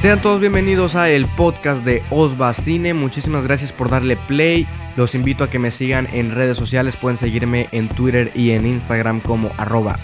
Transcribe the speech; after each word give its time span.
Sean 0.00 0.22
todos 0.22 0.40
bienvenidos 0.40 0.96
a 0.96 1.10
el 1.10 1.26
podcast 1.26 1.84
de 1.84 2.02
Osva 2.08 2.54
Cine. 2.54 2.94
Muchísimas 2.94 3.44
gracias 3.44 3.70
por 3.70 3.90
darle 3.90 4.16
play. 4.16 4.66
Los 4.96 5.14
invito 5.14 5.44
a 5.44 5.50
que 5.50 5.58
me 5.58 5.70
sigan 5.70 6.08
en 6.14 6.34
redes 6.34 6.56
sociales. 6.56 6.96
Pueden 6.96 7.18
seguirme 7.18 7.68
en 7.70 7.90
Twitter 7.90 8.32
y 8.34 8.52
en 8.52 8.64
Instagram 8.64 9.20
como 9.20 9.50
arroba. 9.58 10.00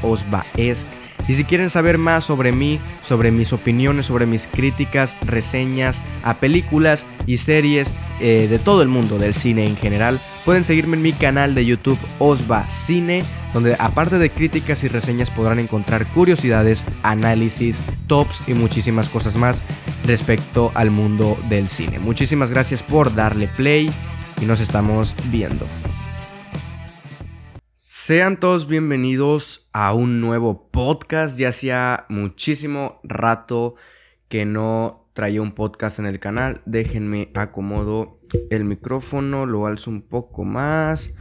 Y 1.27 1.35
si 1.35 1.45
quieren 1.45 1.71
saber 1.71 1.97
más 1.97 2.25
sobre 2.25 2.53
mí, 2.53 2.79
sobre 3.01 3.31
mis 3.31 3.55
opiniones, 3.55 4.05
sobre 4.05 4.27
mis 4.27 4.49
críticas, 4.49 5.17
reseñas 5.23 6.03
a 6.23 6.41
películas 6.41 7.07
y 7.27 7.39
series 7.39 7.95
eh, 8.21 8.49
de 8.51 8.59
todo 8.59 8.83
el 8.83 8.89
mundo 8.89 9.17
del 9.17 9.33
cine 9.33 9.65
en 9.65 9.79
general, 9.79 10.21
pueden 10.47 10.65
seguirme 10.65 10.97
en 10.97 11.03
mi 11.03 11.13
canal 11.13 11.57
de 11.57 11.67
YouTube 11.67 11.99
Osva 12.21 12.69
Cine, 12.71 13.25
donde 13.53 13.75
aparte 13.81 14.17
de 14.17 14.31
críticas 14.31 14.85
y 14.85 14.89
reseñas 14.89 15.29
podrán 15.29 15.59
encontrar 15.59 16.07
curiosidades, 16.13 16.87
análisis, 17.03 17.83
tops 18.07 18.45
y 18.47 18.55
muchísimas 18.55 19.09
cosas 19.09 19.37
más 19.37 19.65
respecto 20.05 20.71
al 20.75 20.93
mundo 20.93 21.37
del 21.49 21.69
cine. 21.69 21.99
Muchísimas 21.99 22.53
gracias 22.53 22.85
por 22.85 23.13
darle 23.17 23.49
play 23.49 23.91
y 24.41 24.45
nos 24.47 24.61
estamos 24.61 25.17
viendo. 25.33 25.67
Sean 27.77 28.39
todos 28.39 28.69
bienvenidos 28.69 29.69
a 29.73 29.95
un 29.95 30.21
nuevo 30.21 30.71
podcast. 30.71 31.37
Ya 31.37 31.49
hacía 31.49 32.07
muchísimo 32.09 33.01
rato 33.03 33.75
que 34.29 34.47
no 34.47 35.09
traía 35.13 35.43
un 35.43 35.51
podcast 35.51 35.99
en 35.99 36.07
el 36.07 36.21
canal. 36.21 36.63
Déjenme 36.67 37.33
acomodo 37.35 38.21
el 38.51 38.65
micrófono, 38.65 39.47
lo 39.47 39.67
alzo 39.67 39.91
un 39.91 40.03
poco 40.03 40.45
más 40.45 41.15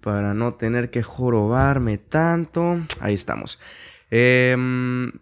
para 0.00 0.34
no 0.34 0.54
tener 0.54 0.90
que 0.90 1.02
jorobarme 1.02 1.98
tanto. 1.98 2.80
Ahí 3.00 3.14
estamos. 3.14 3.60
Em, 4.10 5.12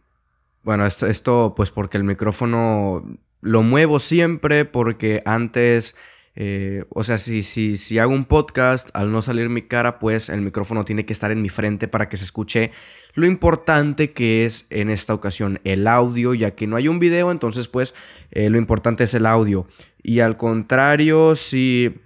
bueno, 0.63 0.87
esto, 0.87 1.07
esto 1.07 1.55
pues 1.57 1.71
porque 1.71 1.97
el 1.97 2.05
micrófono 2.05 3.05
lo 3.41 3.63
muevo 3.63 3.99
siempre 3.99 4.65
porque 4.65 5.23
antes 5.25 5.97
eh, 6.41 6.85
o 6.91 7.03
sea, 7.03 7.19
si, 7.19 7.43
si, 7.43 7.77
si 7.77 7.99
hago 7.99 8.13
un 8.13 8.25
podcast, 8.25 8.91
al 8.95 9.11
no 9.11 9.23
salir 9.23 9.49
mi 9.49 9.63
cara, 9.63 9.99
pues 9.99 10.29
el 10.29 10.41
micrófono 10.41 10.85
tiene 10.85 11.05
que 11.05 11.13
estar 11.13 11.33
en 11.33 11.43
mi 11.43 11.49
frente 11.49 11.89
para 11.89 12.09
que 12.09 12.17
se 12.17 12.23
escuche 12.23 12.71
lo 13.15 13.27
importante 13.27 14.13
que 14.13 14.45
es 14.45 14.69
en 14.71 14.89
esta 14.89 15.15
ocasión 15.15 15.59
el 15.65 15.89
audio, 15.89 16.35
ya 16.35 16.53
que 16.53 16.69
no 16.69 16.77
hay 16.77 16.87
un 16.87 17.01
video, 17.01 17.33
entonces 17.33 17.67
pues 17.67 17.97
eh, 18.31 18.51
lo 18.51 18.59
importante 18.59 19.03
es 19.03 19.15
el 19.15 19.27
audio. 19.27 19.67
Y 20.01 20.21
al 20.21 20.37
contrario, 20.37 21.35
si, 21.35 21.97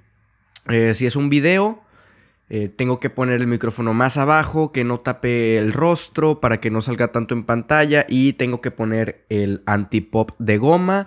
eh, 0.70 0.94
si 0.94 1.04
es 1.04 1.14
un 1.14 1.28
video, 1.28 1.82
tengo 2.76 3.00
que 3.00 3.08
poner 3.08 3.40
el 3.40 3.46
micrófono 3.46 3.94
más 3.94 4.18
abajo, 4.18 4.72
que 4.72 4.84
no 4.84 5.00
tape 5.00 5.56
el 5.56 5.72
rostro 5.72 6.38
para 6.38 6.60
que 6.60 6.70
no 6.70 6.82
salga 6.82 7.08
tanto 7.08 7.32
en 7.32 7.44
pantalla 7.44 8.04
y 8.06 8.34
tengo 8.34 8.60
que 8.60 8.70
poner 8.70 9.24
el 9.30 9.62
antipop 9.64 10.32
de 10.38 10.58
goma 10.58 11.06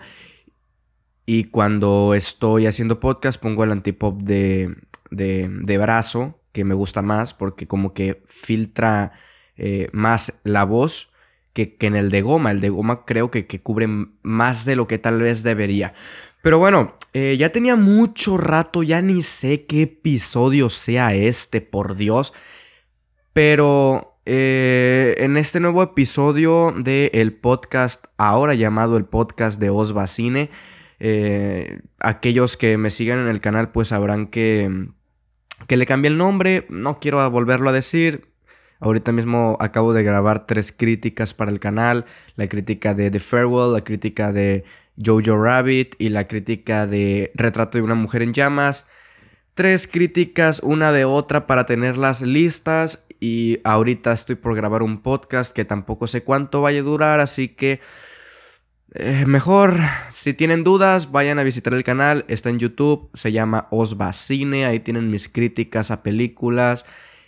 y 1.26 1.46
cuando 1.46 2.14
estoy 2.14 2.68
haciendo 2.68 3.00
podcast 3.00 3.42
pongo 3.42 3.64
el 3.64 3.72
antipop 3.72 4.22
de, 4.22 4.76
de, 5.12 5.78
brazo, 5.78 6.40
que 6.52 6.64
me 6.64 6.76
gusta 6.76 7.02
más 7.02 7.34
porque 7.34 7.68
como 7.68 7.94
que 7.94 8.22
filtra 8.28 9.14
eh, 9.58 9.90
más 9.92 10.42
la 10.44 10.66
voz 10.66 11.12
que, 11.54 11.78
en 11.80 11.96
el 11.96 12.12
de 12.12 12.22
goma. 12.22 12.52
El 12.52 12.62
de 12.62 12.70
goma 12.70 13.06
creo 13.06 13.32
que, 13.32 13.48
cubre 13.62 13.88
más 14.22 14.66
de 14.66 14.76
lo 14.76 14.88
que 14.88 15.00
tal 15.00 15.20
vez 15.22 15.42
debería. 15.42 15.94
Pero 16.44 16.60
bueno, 16.60 16.96
eh, 17.14 17.36
ya 17.40 17.52
tenía 17.52 17.76
mucho 17.76 18.38
rato, 18.38 18.84
ya 18.84 19.02
ni 19.02 19.24
sé 19.24 19.66
qué 19.66 19.84
episodio 19.84 20.70
sea 20.70 21.16
este, 21.16 21.62
por 21.62 21.96
Dios. 21.96 22.34
Pero 23.34 24.20
eh, 24.26 25.16
en 25.18 25.38
este 25.38 25.60
nuevo 25.60 25.82
episodio 25.82 26.72
del 26.78 27.34
podcast, 27.34 28.06
ahora 28.18 28.54
llamado 28.54 28.98
el 28.98 29.06
podcast 29.06 29.60
de 29.60 29.72
Osbacine, 29.72 30.52
eh, 31.00 31.82
aquellos 32.00 32.58
que 32.58 32.78
me 32.78 32.92
sigan 32.92 33.20
en 33.20 33.28
el 33.28 33.40
canal 33.40 33.72
pues 33.72 33.90
sabrán 33.90 34.28
que, 34.28 34.90
que 35.68 35.78
le 35.78 35.86
cambié 35.86 36.12
el 36.12 36.18
nombre. 36.18 36.66
No 36.70 37.00
quiero 37.00 37.30
volverlo 37.30 37.70
a 37.70 37.74
decir. 37.74 38.34
Ahorita 38.80 39.12
mismo 39.12 39.58
acabo 39.60 39.94
de 39.94 40.04
grabar 40.04 40.46
tres 40.46 40.72
críticas 40.72 41.34
para 41.34 41.52
el 41.52 41.60
canal. 41.60 42.06
La 42.36 42.48
crítica 42.48 42.94
de 42.94 43.10
The 43.10 43.20
Farewell, 43.20 43.74
la 43.74 43.84
crítica 43.84 44.34
de 44.34 44.66
Jojo 45.04 45.42
Rabbit 45.42 45.96
y 45.98 46.10
la 46.10 46.26
crítica 46.26 46.88
de 46.88 47.32
Retrato 47.36 47.78
de 47.78 47.84
una 47.84 47.96
mujer 47.96 48.22
en 48.22 48.34
llamas. 48.34 48.88
Tres 49.54 49.88
críticas 49.88 50.60
una 50.60 50.92
de 50.92 51.06
otra 51.06 51.48
para 51.48 51.66
tenerlas 51.66 52.22
listas. 52.22 53.08
Y 53.22 53.60
ahorita 53.64 54.12
estoy 54.12 54.36
por 54.36 54.56
grabar 54.56 54.84
un 54.84 55.02
podcast 55.02 55.56
que 55.56 55.64
tampoco 55.64 56.06
sé 56.06 56.24
cuánto 56.24 56.62
vaya 56.62 56.82
a 56.82 56.84
durar. 56.84 57.20
Así 57.22 57.48
que 57.48 57.80
eh, 58.98 59.26
mejor, 59.26 59.80
si 60.10 60.34
tienen 60.34 60.64
dudas, 60.64 61.12
vayan 61.12 61.40
a 61.40 61.44
visitar 61.44 61.74
el 61.74 61.84
canal. 61.84 62.26
Está 62.28 62.50
en 62.50 62.60
YouTube, 62.60 63.10
se 63.14 63.32
llama 63.32 63.68
Osva 63.72 64.14
Cine. 64.14 64.66
Ahí 64.66 64.80
tienen 64.80 65.10
mis 65.10 65.28
críticas 65.28 65.92
a 65.92 66.04
películas. 66.04 66.86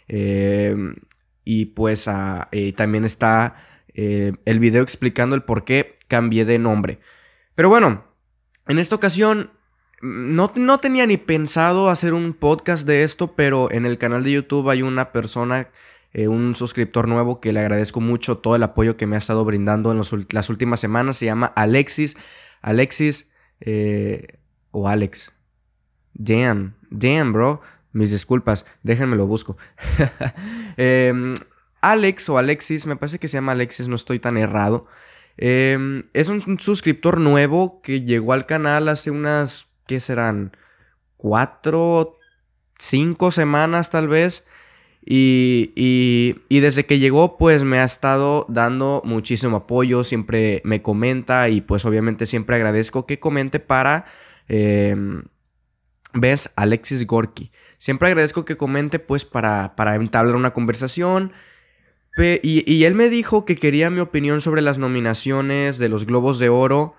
Em, 0.08 0.96
y 1.44 1.66
pues 1.66 2.10
eh, 2.52 2.74
también 2.74 3.04
está 3.04 3.56
eh, 3.94 4.34
el 4.46 4.60
video 4.60 4.84
explicando 4.84 5.36
el 5.36 5.44
por 5.44 5.66
qué 5.66 5.98
cambié 6.08 6.46
de 6.46 6.60
nombre. 6.60 7.00
Pero 7.56 7.70
bueno, 7.70 8.06
en 8.68 8.80
esta 8.80 8.96
ocasión 8.96 9.52
no, 10.02 10.52
no 10.56 10.78
tenía 10.78 11.06
ni 11.06 11.18
pensado 11.18 11.90
hacer 11.90 12.14
un 12.14 12.34
podcast 12.34 12.88
de 12.88 13.04
esto, 13.04 13.36
pero 13.36 13.72
en 13.72 13.86
el 13.86 13.98
canal 13.98 14.24
de 14.24 14.34
YouTube 14.34 14.70
hay 14.70 14.84
una 14.84 15.12
persona 15.12 15.70
eh, 16.14 16.28
un 16.28 16.56
suscriptor 16.56 17.08
nuevo 17.08 17.40
que 17.40 17.54
le 17.54 17.60
agradezco 17.60 18.02
mucho 18.02 18.38
todo 18.38 18.56
el 18.56 18.64
apoyo 18.64 18.98
que 18.98 19.08
me 19.08 19.16
ha 19.16 19.20
estado 19.20 19.44
brindando 19.46 19.92
en 19.92 20.02
las 20.32 20.50
últimas 20.50 20.80
semanas. 20.80 21.18
Se 21.18 21.26
llama 21.26 21.48
Alexis. 21.56 22.18
Alexis 22.62 23.32
eh, 23.60 24.40
o 24.72 24.88
Alex. 24.88 25.32
Damn, 26.14 26.76
damn, 26.90 27.34
bro. 27.34 27.62
Mis 27.94 28.12
disculpas, 28.12 28.66
déjenme 28.84 29.16
lo 29.16 29.28
busco. 29.28 29.58
Em, 30.78 31.34
Alex 31.82 32.30
o 32.30 32.38
Alexis, 32.38 32.86
me 32.86 32.96
parece 32.96 33.18
que 33.18 33.28
se 33.28 33.38
llama 33.38 33.54
Alexis, 33.54 33.88
no 33.88 33.96
estoy 33.96 34.20
tan 34.20 34.38
errado. 34.38 34.86
Em, 35.38 36.04
es 36.14 36.30
un, 36.30 36.60
suscriptor 36.60 37.20
nuevo 37.20 37.82
que 37.82 38.02
llegó 38.02 38.34
al 38.34 38.46
canal 38.46 38.88
hace 38.90 39.10
unas, 39.10 39.72
¿qué 39.88 40.00
serán? 40.00 40.56
Cuatro, 41.16 42.20
cinco 42.78 43.32
semanas 43.32 43.90
tal 43.90 44.08
vez. 44.08 44.46
Y, 45.10 45.72
y, 46.50 46.60
desde 46.60 46.86
que 46.86 47.00
llegó, 47.00 47.38
pues 47.38 47.64
me 47.64 47.80
ha 47.80 47.86
estado 47.86 48.46
dando 48.50 49.02
muchísimo 49.06 49.56
apoyo, 49.56 50.04
siempre 50.04 50.62
me 50.66 50.82
comenta 50.82 51.48
y 51.48 51.62
pues 51.62 51.86
obviamente 51.86 52.26
siempre 52.26 52.58
agradezco 52.58 53.06
que 53.06 53.18
comente 53.18 53.62
para, 53.62 54.04
em, 54.50 55.24
ves, 56.14 56.52
Alexis 56.58 57.08
Gorky. 57.08 57.54
Siempre 57.78 58.10
agradezco 58.10 58.44
que 58.44 58.58
comente 58.58 59.00
pues 59.00 59.24
para, 59.24 59.78
para 59.78 59.96
entablar 59.96 60.36
una 60.36 60.52
conversación. 60.52 61.32
Y, 62.44 62.70
y 62.70 62.84
él 62.84 62.94
me 62.96 63.08
dijo 63.10 63.46
que 63.46 63.56
quería 63.56 63.90
mi 63.90 64.02
opinión 64.02 64.42
sobre 64.42 64.62
las 64.62 64.78
nominaciones 64.78 65.78
de 65.78 65.88
los 65.88 66.06
Globos 66.06 66.38
de 66.38 66.50
Oro 66.50 66.96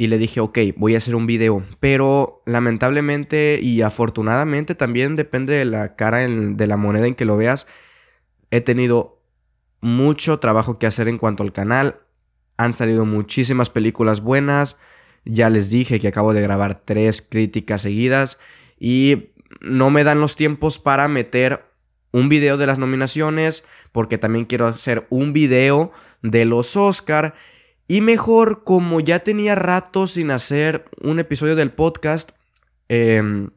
y 0.00 0.06
le 0.06 0.16
dije, 0.16 0.40
ok, 0.40 0.58
voy 0.76 0.94
a 0.94 0.96
hacer 0.96 1.14
un 1.14 1.26
video. 1.26 1.62
Pero 1.78 2.42
lamentablemente 2.46 3.60
y 3.60 3.82
afortunadamente 3.82 4.74
también 4.74 5.14
depende 5.14 5.52
de 5.52 5.66
la 5.66 5.94
cara 5.94 6.26
de 6.26 6.66
la 6.66 6.78
moneda 6.78 7.06
en 7.06 7.14
que 7.14 7.26
lo 7.26 7.36
veas. 7.36 7.66
He 8.50 8.62
tenido 8.62 9.20
mucho 9.82 10.38
trabajo 10.38 10.78
que 10.78 10.86
hacer 10.86 11.06
en 11.06 11.18
cuanto 11.18 11.42
al 11.42 11.52
canal. 11.52 12.00
Han 12.56 12.72
salido 12.72 13.04
muchísimas 13.04 13.68
películas 13.68 14.22
buenas. 14.22 14.78
Ya 15.26 15.50
les 15.50 15.68
dije 15.68 16.00
que 16.00 16.08
acabo 16.08 16.32
de 16.32 16.40
grabar 16.40 16.80
tres 16.82 17.20
críticas 17.20 17.82
seguidas. 17.82 18.40
Y 18.78 19.32
no 19.60 19.90
me 19.90 20.02
dan 20.02 20.22
los 20.22 20.34
tiempos 20.34 20.78
para 20.78 21.08
meter 21.08 21.66
un 22.10 22.30
video 22.30 22.56
de 22.56 22.66
las 22.66 22.78
nominaciones. 22.78 23.66
Porque 23.92 24.16
también 24.16 24.46
quiero 24.46 24.66
hacer 24.66 25.06
un 25.10 25.34
video 25.34 25.92
de 26.22 26.46
los 26.46 26.74
Oscar 26.74 27.34
y 27.90 28.02
mejor, 28.02 28.62
como 28.62 29.00
ya 29.00 29.18
tenía 29.18 29.56
rato 29.56 30.06
sin 30.06 30.30
hacer 30.30 30.88
un 31.02 31.18
episodio 31.18 31.56
del 31.56 31.72
podcast, 31.72 32.30
em, 32.88 33.50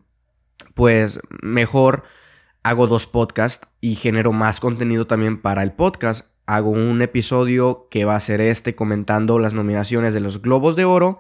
pues 0.74 1.20
mejor 1.44 2.02
hago 2.64 2.88
dos 2.88 3.06
podcasts 3.06 3.68
y 3.80 3.94
genero 3.94 4.32
más 4.32 4.60
contenido 4.60 5.06
también 5.06 5.40
para 5.40 5.62
el 5.62 5.74
podcast. 5.74 6.34
Hago 6.48 6.72
un 6.72 7.04
episodio 7.04 7.88
que 7.92 8.06
va 8.06 8.16
a 8.16 8.20
ser 8.20 8.42
este 8.42 8.74
comentando 8.74 9.38
las 9.38 9.54
nominaciones 9.54 10.16
de 10.16 10.22
los 10.22 10.42
Globos 10.42 10.76
de 10.76 10.86
Oro. 10.86 11.20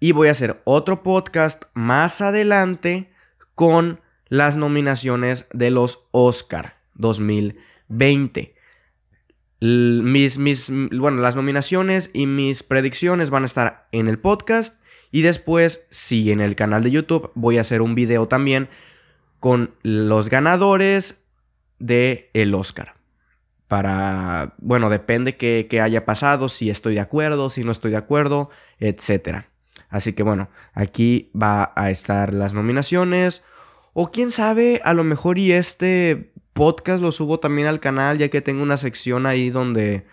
Y 0.00 0.12
voy 0.12 0.28
a 0.28 0.30
hacer 0.30 0.62
otro 0.64 1.02
podcast 1.02 1.64
más 1.74 2.22
adelante 2.22 3.12
con 3.54 4.00
las 4.28 4.56
nominaciones 4.56 5.48
de 5.52 5.70
los 5.70 6.08
Oscar 6.12 6.78
2020 6.94 8.53
mis, 9.60 10.38
mis, 10.38 10.70
bueno, 10.70 11.20
las 11.20 11.36
nominaciones 11.36 12.10
y 12.12 12.26
mis 12.26 12.62
predicciones 12.62 13.30
van 13.30 13.44
a 13.44 13.46
estar 13.46 13.88
en 13.92 14.08
el 14.08 14.18
podcast. 14.18 14.80
Y 15.10 15.22
después, 15.22 15.86
sí, 15.90 16.32
en 16.32 16.40
el 16.40 16.56
canal 16.56 16.82
de 16.82 16.90
YouTube 16.90 17.30
voy 17.34 17.58
a 17.58 17.60
hacer 17.60 17.82
un 17.82 17.94
video 17.94 18.26
también 18.26 18.68
con 19.38 19.74
los 19.82 20.30
ganadores 20.30 21.26
de 21.78 22.30
el 22.34 22.54
Oscar. 22.54 22.94
para, 23.68 24.54
bueno, 24.58 24.90
depende 24.90 25.36
qué, 25.36 25.80
haya 25.80 26.04
pasado, 26.04 26.48
si 26.48 26.70
estoy 26.70 26.94
de 26.94 27.00
acuerdo, 27.00 27.50
si 27.50 27.64
no 27.64 27.72
estoy 27.72 27.92
de 27.92 27.96
acuerdo, 27.96 28.50
etc. 28.78 29.46
Así 29.88 30.12
que 30.12 30.22
bueno, 30.22 30.48
aquí 30.72 31.30
va 31.40 31.72
a 31.76 31.90
estar 31.90 32.34
las 32.34 32.54
nominaciones. 32.54 33.44
O 33.92 34.10
quién 34.10 34.30
sabe, 34.30 34.80
a 34.84 34.94
lo 34.94 35.04
mejor 35.04 35.38
y 35.38 35.52
este 35.52 36.32
podcast 36.54 37.02
lo 37.02 37.12
subo 37.12 37.38
también 37.38 37.68
al 37.68 37.80
canal, 37.80 38.16
ya 38.16 38.28
que 38.30 38.40
tengo 38.40 38.62
una 38.62 38.78
sección 38.78 39.26
ahí 39.26 39.50
donde, 39.50 40.06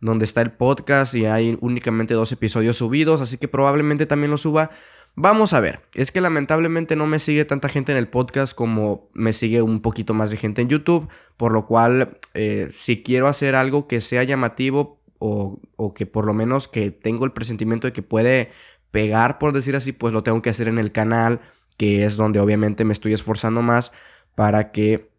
donde 0.00 0.24
está 0.24 0.40
el 0.40 0.50
podcast 0.50 1.14
y 1.14 1.26
hay 1.26 1.56
únicamente 1.60 2.14
dos 2.14 2.32
episodios 2.32 2.78
subidos, 2.78 3.20
así 3.20 3.38
que 3.38 3.46
probablemente 3.46 4.06
también 4.06 4.32
lo 4.32 4.38
suba. 4.38 4.70
Vamos 5.14 5.52
a 5.52 5.60
ver, 5.60 5.80
es 5.92 6.10
que 6.10 6.22
lamentablemente 6.22 6.96
no 6.96 7.06
me 7.06 7.18
sigue 7.18 7.44
tanta 7.44 7.68
gente 7.68 7.92
en 7.92 7.98
el 7.98 8.08
podcast 8.08 8.54
como 8.54 9.10
me 9.12 9.34
sigue 9.34 9.60
un 9.60 9.82
poquito 9.82 10.14
más 10.14 10.30
de 10.30 10.38
gente 10.38 10.62
en 10.62 10.70
YouTube, 10.70 11.08
por 11.36 11.52
lo 11.52 11.66
cual 11.66 12.18
eh, 12.32 12.68
si 12.72 13.02
quiero 13.02 13.28
hacer 13.28 13.54
algo 13.54 13.86
que 13.86 14.00
sea 14.00 14.24
llamativo 14.24 14.98
o, 15.18 15.60
o, 15.76 15.92
que 15.92 16.06
por 16.06 16.26
lo 16.26 16.32
menos 16.32 16.66
que 16.66 16.90
tengo 16.90 17.26
el 17.26 17.32
presentimiento 17.32 17.86
de 17.86 17.92
que 17.92 18.02
puede 18.02 18.50
pegar, 18.90 19.38
por 19.38 19.52
decir 19.52 19.76
así, 19.76 19.92
pues 19.92 20.14
lo 20.14 20.22
tengo 20.22 20.40
que 20.40 20.50
hacer 20.50 20.66
en 20.66 20.78
el 20.78 20.92
canal, 20.92 21.42
que 21.76 22.06
es 22.06 22.16
donde 22.16 22.40
obviamente 22.40 22.84
me 22.86 22.94
estoy 22.94 23.12
esforzando 23.12 23.60
más 23.60 23.92
para 24.34 24.72
que 24.72 25.11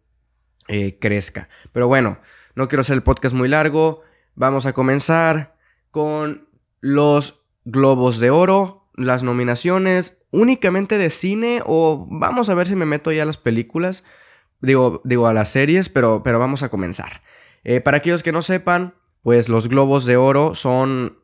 eh, 0.68 0.98
crezca. 1.00 1.48
Pero 1.72 1.88
bueno, 1.88 2.18
no 2.54 2.68
quiero 2.68 2.80
hacer 2.80 2.94
el 2.94 3.02
podcast 3.02 3.34
muy 3.34 3.48
largo, 3.48 4.02
vamos 4.34 4.66
a 4.66 4.72
comenzar 4.72 5.56
con 5.90 6.48
los 6.80 7.46
globos 7.64 8.18
de 8.18 8.30
oro 8.30 8.84
las 8.96 9.22
nominaciones 9.22 10.24
únicamente 10.30 10.98
de 10.98 11.10
cine 11.10 11.62
o 11.66 12.06
vamos 12.10 12.48
a 12.48 12.54
ver 12.54 12.66
si 12.66 12.76
me 12.76 12.86
meto 12.86 13.12
ya 13.12 13.24
a 13.24 13.26
las 13.26 13.38
películas, 13.38 14.04
digo, 14.60 15.00
digo 15.04 15.26
a 15.26 15.34
las 15.34 15.50
series, 15.50 15.88
pero, 15.88 16.22
pero 16.22 16.38
vamos 16.38 16.62
a 16.62 16.68
comenzar. 16.68 17.22
Eh, 17.64 17.80
para 17.80 17.98
aquellos 17.98 18.22
que 18.22 18.32
no 18.32 18.42
sepan, 18.42 18.94
pues 19.22 19.48
los 19.48 19.68
Globos 19.68 20.04
de 20.04 20.16
Oro 20.16 20.54
son 20.54 21.18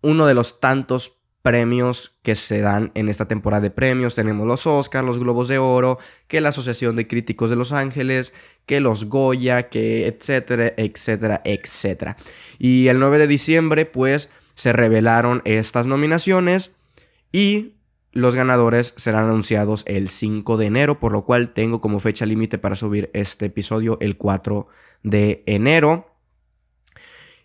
uno 0.00 0.26
de 0.26 0.34
los 0.34 0.60
tantos 0.60 1.17
premios 1.48 2.18
que 2.20 2.34
se 2.34 2.60
dan 2.60 2.92
en 2.94 3.08
esta 3.08 3.26
temporada 3.26 3.62
de 3.62 3.70
premios. 3.70 4.14
Tenemos 4.14 4.46
los 4.46 4.66
Oscars, 4.66 5.06
los 5.06 5.18
Globos 5.18 5.48
de 5.48 5.56
Oro, 5.56 5.98
que 6.26 6.42
la 6.42 6.50
Asociación 6.50 6.94
de 6.94 7.06
Críticos 7.06 7.48
de 7.48 7.56
Los 7.56 7.72
Ángeles, 7.72 8.34
que 8.66 8.80
los 8.80 9.06
Goya, 9.06 9.70
que 9.70 10.06
etcétera, 10.06 10.74
etcétera, 10.76 11.40
etcétera. 11.46 12.18
Y 12.58 12.88
el 12.88 12.98
9 12.98 13.16
de 13.16 13.26
diciembre, 13.26 13.86
pues, 13.86 14.30
se 14.56 14.74
revelaron 14.74 15.40
estas 15.46 15.86
nominaciones 15.86 16.76
y 17.32 17.76
los 18.12 18.34
ganadores 18.34 18.92
serán 18.98 19.24
anunciados 19.24 19.84
el 19.86 20.10
5 20.10 20.58
de 20.58 20.66
enero, 20.66 21.00
por 21.00 21.12
lo 21.12 21.24
cual 21.24 21.54
tengo 21.54 21.80
como 21.80 21.98
fecha 21.98 22.26
límite 22.26 22.58
para 22.58 22.74
subir 22.74 23.08
este 23.14 23.46
episodio 23.46 23.96
el 24.02 24.18
4 24.18 24.68
de 25.02 25.44
enero. 25.46 26.12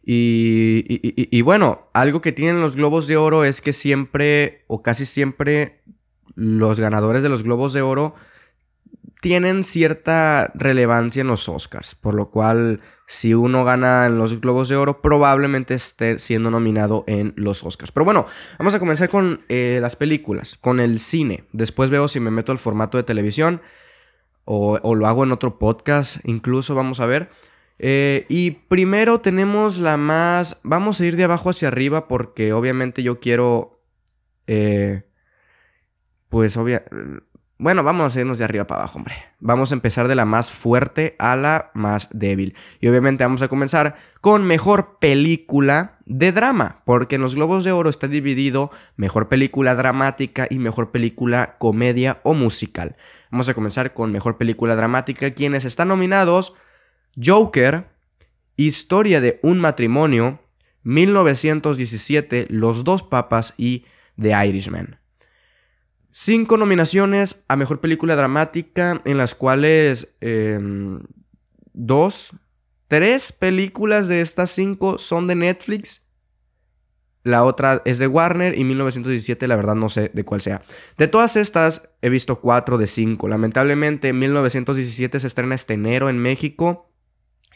Y, 0.06 0.84
y, 0.86 1.42
bueno, 1.44 1.88
algo 1.94 2.20
que 2.20 2.34
tienen 2.34 2.60
los 2.60 2.76
globos 2.76 3.08
de 3.08 3.16
oro 3.16 3.46
es 3.46 3.62
que 3.62 3.72
siempre, 3.72 4.66
o 4.68 4.84
casi 4.84 5.06
siempre, 5.06 5.82
los 6.36 6.80
ganadores 6.80 7.24
de 7.24 7.30
los 7.30 7.44
globos 7.44 7.72
de 7.72 7.82
oro 7.82 8.14
tienen 9.22 9.64
cierta 9.64 10.52
relevancia 10.56 11.22
en 11.22 11.28
los 11.28 11.48
Oscars, 11.48 11.96
por 11.96 12.16
lo 12.16 12.30
cual 12.32 12.82
si 13.08 13.34
uno 13.34 13.64
gana 13.64 14.06
en 14.06 14.18
los 14.18 14.42
Globos 14.42 14.70
de 14.70 14.76
Oro, 14.76 15.02
probablemente 15.02 15.76
esté 15.76 16.20
siendo 16.20 16.50
nominado 16.52 17.04
en 17.08 17.34
los 17.38 17.64
Oscars. 17.64 17.92
Pero 17.92 18.06
bueno, 18.06 18.26
vamos 18.58 18.74
a 18.74 18.80
comenzar 18.80 19.08
con 19.08 19.46
eh, 19.50 19.78
las 19.82 19.96
películas, 19.96 20.58
con 20.60 20.80
el 20.80 21.00
cine. 21.00 21.46
Después 21.52 21.90
veo 21.90 22.08
si 22.08 22.20
me 22.20 22.32
meto 22.32 22.52
al 22.52 22.58
formato 22.58 22.98
de 22.98 23.04
televisión 23.04 23.62
o, 24.46 24.96
lo 24.96 25.08
hago 25.08 25.24
en 25.24 25.32
otro 25.32 25.58
podcast, 25.58 26.18
incluso 26.26 26.76
vamos 26.76 27.00
a 27.00 27.06
ver. 27.06 27.30
Eh, 27.86 28.26
y 28.30 28.52
primero 28.52 29.20
tenemos 29.20 29.78
la 29.78 29.98
más... 29.98 30.62
Vamos 30.64 31.02
a 31.02 31.06
ir 31.06 31.18
de 31.18 31.26
abajo 31.26 31.50
hacia 31.50 31.68
arriba 31.68 32.08
porque 32.08 32.54
obviamente 32.54 33.04
yo 33.04 33.20
quiero... 33.20 33.82
Eh, 34.48 35.04
pues 36.30 36.56
obviamente 36.56 36.90
bueno, 37.64 37.82
vamos 37.82 38.14
a 38.14 38.20
irnos 38.20 38.40
de 38.40 38.44
arriba 38.44 38.68
para 38.68 38.82
abajo, 38.82 38.98
hombre. 38.98 39.16
Vamos 39.40 39.72
a 39.72 39.76
empezar 39.76 40.10
de 40.10 40.16
la 40.16 40.26
más 40.26 40.52
fuerte 40.52 41.16
a 41.18 41.38
la 41.38 41.72
más 41.74 42.10
débil. 42.12 42.56
Y 42.82 42.90
obviamente 42.90 43.24
vamos 43.24 43.42
a 43.42 43.48
comenzar 43.48 43.96
con 44.20 44.44
mejor 44.44 44.98
película 45.00 45.98
de 46.06 46.34
drama, 46.34 46.82
porque 46.84 47.16
en 47.16 47.22
los 47.22 47.36
Globos 47.36 47.64
de 47.64 47.72
Oro 47.72 47.90
está 47.90 48.10
dividido 48.10 48.70
mejor 48.98 49.30
película 49.30 49.76
dramática 49.76 50.46
y 50.50 50.60
mejor 50.60 50.92
película 50.92 51.56
comedia 51.58 52.20
o 52.24 52.34
musical. 52.34 52.98
Vamos 53.32 53.48
a 53.48 53.54
comenzar 53.54 53.94
con 53.94 54.12
mejor 54.12 54.38
película 54.38 54.76
dramática, 54.76 55.32
quienes 55.32 55.64
están 55.64 55.88
nominados 55.88 56.56
Joker, 57.21 57.92
Historia 58.56 59.19
de 59.19 59.39
un 59.42 59.60
matrimonio, 59.60 60.39
1917, 60.83 62.48
Los 62.50 62.83
dos 62.83 63.01
papas 63.01 63.56
y 63.57 63.86
The 64.21 64.48
Irishman. 64.48 65.00
Cinco 66.12 66.57
nominaciones 66.57 67.44
a 67.48 67.56
Mejor 67.56 67.80
Película 67.80 68.15
Dramática, 68.15 69.01
en 69.06 69.18
las 69.18 69.33
cuales 69.33 70.15
em, 70.21 71.01
dos, 71.74 72.31
tres 72.88 73.31
películas 73.31 74.07
de 74.07 74.21
estas 74.21 74.51
cinco 74.51 75.00
son 75.00 75.25
de 75.25 75.33
Netflix. 75.33 76.04
La 77.24 77.44
otra 77.44 77.81
es 77.86 77.98
de 77.98 78.07
Warner 78.07 78.56
y 78.57 78.63
1917 78.65 79.48
la 79.48 79.56
verdad 79.56 79.75
no 79.75 79.89
sé 79.89 80.12
de 80.13 80.24
cuál 80.25 80.42
sea. 80.42 80.62
De 80.98 81.07
todas 81.07 81.36
estas 81.38 81.89
he 82.01 82.10
visto 82.10 82.42
cuatro 82.42 82.77
de 82.77 82.86
cinco. 82.86 83.27
Lamentablemente 83.27 84.13
1917 84.13 85.19
se 85.19 85.27
estrena 85.27 85.56
este 85.56 85.74
enero 85.74 86.10
en 86.10 86.19
México 86.19 86.93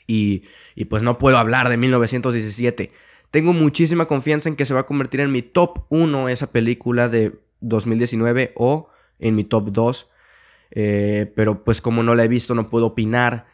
y, 0.08 0.44
y 0.76 0.86
pues 0.86 1.04
no 1.04 1.18
puedo 1.18 1.38
hablar 1.38 1.70
de 1.70 1.78
1917. 1.78 2.92
Tengo 3.30 3.54
muchísima 3.54 4.06
confianza 4.06 4.50
en 4.50 4.56
que 4.56 4.66
se 4.66 4.74
va 4.74 4.82
a 4.82 4.86
convertir 4.86 5.20
en 5.20 5.32
mi 5.32 5.42
top 5.42 5.86
1 5.90 6.30
esa 6.30 6.52
película 6.52 7.10
de 7.10 7.34
2019 7.60 8.54
o 8.56 8.90
en 9.20 9.36
mi 9.36 9.44
top 9.44 9.72
2. 9.72 10.12
Eh, 10.72 11.32
pero 11.36 11.64
pues 11.64 11.82
como 11.82 12.04
no 12.04 12.16
la 12.16 12.24
he 12.24 12.28
visto 12.28 12.56
no 12.56 12.70
puedo 12.70 12.88
opinar. 12.88 13.48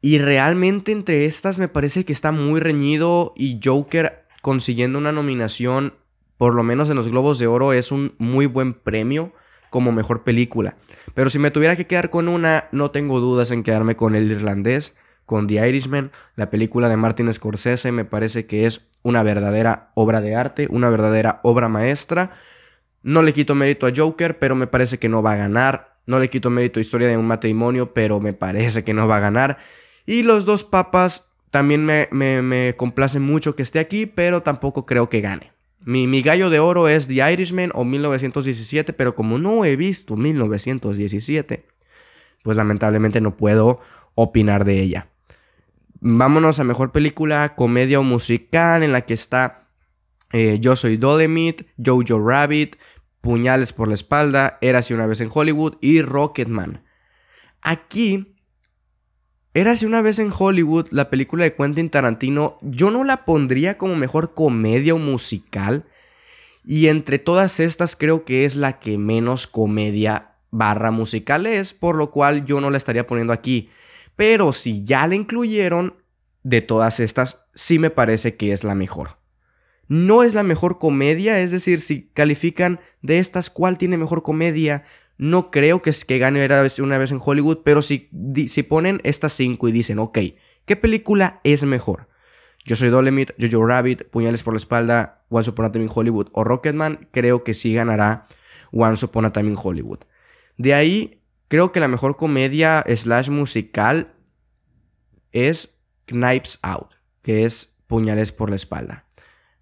Y 0.00 0.18
realmente 0.18 0.92
entre 0.92 1.26
estas 1.26 1.58
me 1.58 1.68
parece 1.68 2.04
que 2.04 2.12
está 2.12 2.32
muy 2.32 2.60
reñido 2.60 3.32
y 3.36 3.60
Joker 3.62 4.24
consiguiendo 4.40 4.98
una 4.98 5.12
nominación, 5.12 5.94
por 6.36 6.54
lo 6.54 6.64
menos 6.64 6.90
en 6.90 6.96
los 6.96 7.08
Globos 7.08 7.38
de 7.38 7.46
Oro, 7.46 7.72
es 7.72 7.92
un 7.92 8.14
muy 8.18 8.46
buen 8.46 8.74
premio 8.74 9.32
como 9.70 9.92
mejor 9.92 10.24
película. 10.24 10.76
Pero 11.14 11.30
si 11.30 11.38
me 11.38 11.52
tuviera 11.52 11.76
que 11.76 11.86
quedar 11.86 12.10
con 12.10 12.28
una, 12.28 12.68
no 12.72 12.90
tengo 12.90 13.20
dudas 13.20 13.52
en 13.52 13.62
quedarme 13.62 13.94
con 13.94 14.16
El 14.16 14.30
Irlandés, 14.30 14.96
con 15.26 15.46
The 15.46 15.66
Irishman, 15.68 16.12
la 16.36 16.50
película 16.50 16.88
de 16.88 16.96
Martin 16.96 17.32
Scorsese, 17.32 17.92
me 17.92 18.04
parece 18.04 18.46
que 18.46 18.66
es 18.66 18.88
una 19.02 19.22
verdadera 19.22 19.90
obra 19.94 20.20
de 20.20 20.34
arte, 20.34 20.66
una 20.70 20.90
verdadera 20.90 21.40
obra 21.42 21.68
maestra. 21.68 22.32
No 23.02 23.22
le 23.22 23.32
quito 23.32 23.54
mérito 23.54 23.86
a 23.86 23.92
Joker, 23.94 24.38
pero 24.38 24.54
me 24.54 24.66
parece 24.66 24.98
que 24.98 25.08
no 25.08 25.22
va 25.22 25.32
a 25.32 25.36
ganar. 25.36 25.94
No 26.06 26.18
le 26.18 26.28
quito 26.28 26.50
mérito 26.50 26.78
a 26.78 26.82
Historia 26.82 27.08
de 27.08 27.16
un 27.16 27.26
matrimonio, 27.26 27.92
pero 27.94 28.20
me 28.20 28.32
parece 28.32 28.84
que 28.84 28.94
no 28.94 29.08
va 29.08 29.18
a 29.18 29.20
ganar. 29.20 29.58
Y 30.06 30.22
los 30.22 30.44
dos 30.44 30.64
papas 30.64 31.32
también 31.50 31.84
me, 31.84 32.08
me, 32.10 32.74
complace 32.76 33.18
mucho 33.18 33.54
que 33.54 33.62
esté 33.62 33.78
aquí, 33.78 34.06
pero 34.06 34.42
tampoco 34.42 34.86
creo 34.86 35.08
que 35.08 35.20
gane. 35.20 35.52
Mi, 35.84 36.06
mi, 36.06 36.22
gallo 36.22 36.48
de 36.48 36.60
oro 36.60 36.88
es 36.88 37.08
The 37.08 37.32
Irishman 37.32 37.70
o 37.74 37.84
1917, 37.84 38.92
pero 38.92 39.14
como 39.14 39.38
no 39.38 39.64
he 39.64 39.76
visto 39.76 40.16
1917, 40.16 41.66
pues 42.42 42.56
lamentablemente 42.56 43.20
no 43.20 43.36
puedo 43.36 43.80
opinar 44.14 44.64
de 44.64 44.80
ella. 44.80 45.08
Vámonos 46.04 46.58
a 46.58 46.64
mejor 46.64 46.90
película, 46.90 47.54
comedia 47.54 48.00
o 48.00 48.02
musical, 48.02 48.82
en 48.82 48.90
la 48.90 49.02
que 49.02 49.14
está 49.14 49.68
eh, 50.32 50.58
Yo 50.60 50.74
Soy 50.74 50.96
Dolemite, 50.96 51.66
Jojo 51.78 52.18
Rabbit, 52.18 52.74
Puñales 53.20 53.72
por 53.72 53.86
la 53.86 53.94
espalda, 53.94 54.58
Érase 54.60 54.94
una 54.94 55.06
vez 55.06 55.20
en 55.20 55.30
Hollywood 55.32 55.76
y 55.80 56.02
Rocketman. 56.02 56.82
Aquí, 57.60 58.34
Érase 59.54 59.86
una 59.86 60.02
vez 60.02 60.18
en 60.18 60.32
Hollywood, 60.36 60.88
la 60.90 61.08
película 61.08 61.44
de 61.44 61.54
Quentin 61.54 61.88
Tarantino, 61.88 62.58
yo 62.62 62.90
no 62.90 63.04
la 63.04 63.24
pondría 63.24 63.78
como 63.78 63.94
mejor 63.94 64.34
comedia 64.34 64.94
o 64.94 64.98
musical. 64.98 65.84
Y 66.64 66.88
entre 66.88 67.20
todas 67.20 67.60
estas 67.60 67.94
creo 67.94 68.24
que 68.24 68.44
es 68.44 68.56
la 68.56 68.80
que 68.80 68.98
menos 68.98 69.46
comedia 69.46 70.32
barra 70.50 70.90
musical 70.90 71.46
es, 71.46 71.72
por 71.72 71.94
lo 71.94 72.10
cual 72.10 72.44
yo 72.44 72.60
no 72.60 72.70
la 72.70 72.76
estaría 72.76 73.06
poniendo 73.06 73.32
aquí. 73.32 73.70
Pero 74.16 74.52
si 74.52 74.84
ya 74.84 75.06
la 75.06 75.14
incluyeron, 75.14 75.96
de 76.42 76.60
todas 76.60 77.00
estas, 77.00 77.46
sí 77.54 77.78
me 77.78 77.90
parece 77.90 78.36
que 78.36 78.52
es 78.52 78.64
la 78.64 78.74
mejor 78.74 79.22
no 79.92 80.22
es 80.22 80.32
la 80.32 80.42
mejor 80.42 80.78
comedia, 80.78 81.40
es 81.40 81.50
decir, 81.50 81.78
si 81.78 82.08
califican 82.14 82.80
de 83.02 83.18
estas 83.18 83.50
cuál 83.50 83.76
tiene 83.76 83.98
mejor 83.98 84.22
comedia, 84.22 84.84
no 85.18 85.50
creo 85.50 85.82
que, 85.82 85.90
que 86.06 86.18
gane 86.18 86.42
una 86.78 86.98
vez 86.98 87.12
en 87.12 87.20
Hollywood, 87.22 87.58
pero 87.62 87.82
si, 87.82 88.08
si 88.48 88.62
ponen 88.62 89.02
estas 89.04 89.34
cinco 89.34 89.68
y 89.68 89.72
dicen, 89.72 89.98
ok, 89.98 90.18
¿qué 90.64 90.76
película 90.76 91.42
es 91.44 91.64
mejor? 91.64 92.08
Yo 92.64 92.74
soy 92.74 92.88
Dolemite, 92.88 93.34
Jojo 93.38 93.66
Rabbit, 93.66 94.04
Puñales 94.04 94.42
por 94.42 94.54
la 94.54 94.58
espalda, 94.58 95.24
Once 95.28 95.50
Upon 95.50 95.66
a 95.66 95.72
Time 95.72 95.84
in 95.84 95.90
Hollywood 95.92 96.28
o 96.32 96.42
Rocketman, 96.42 97.08
creo 97.10 97.44
que 97.44 97.52
sí 97.52 97.74
ganará 97.74 98.26
Once 98.72 99.04
Upon 99.04 99.26
a 99.26 99.32
Time 99.34 99.50
in 99.50 99.58
Hollywood. 99.62 99.98
De 100.56 100.72
ahí, 100.72 101.21
creo 101.52 101.70
que 101.70 101.80
la 101.80 101.88
mejor 101.88 102.16
comedia 102.16 102.82
slash 102.96 103.28
musical 103.28 104.14
es 105.32 105.82
Knives 106.06 106.58
Out, 106.62 106.92
que 107.20 107.44
es 107.44 107.76
Puñales 107.86 108.32
por 108.32 108.48
la 108.48 108.56
espalda. 108.56 109.04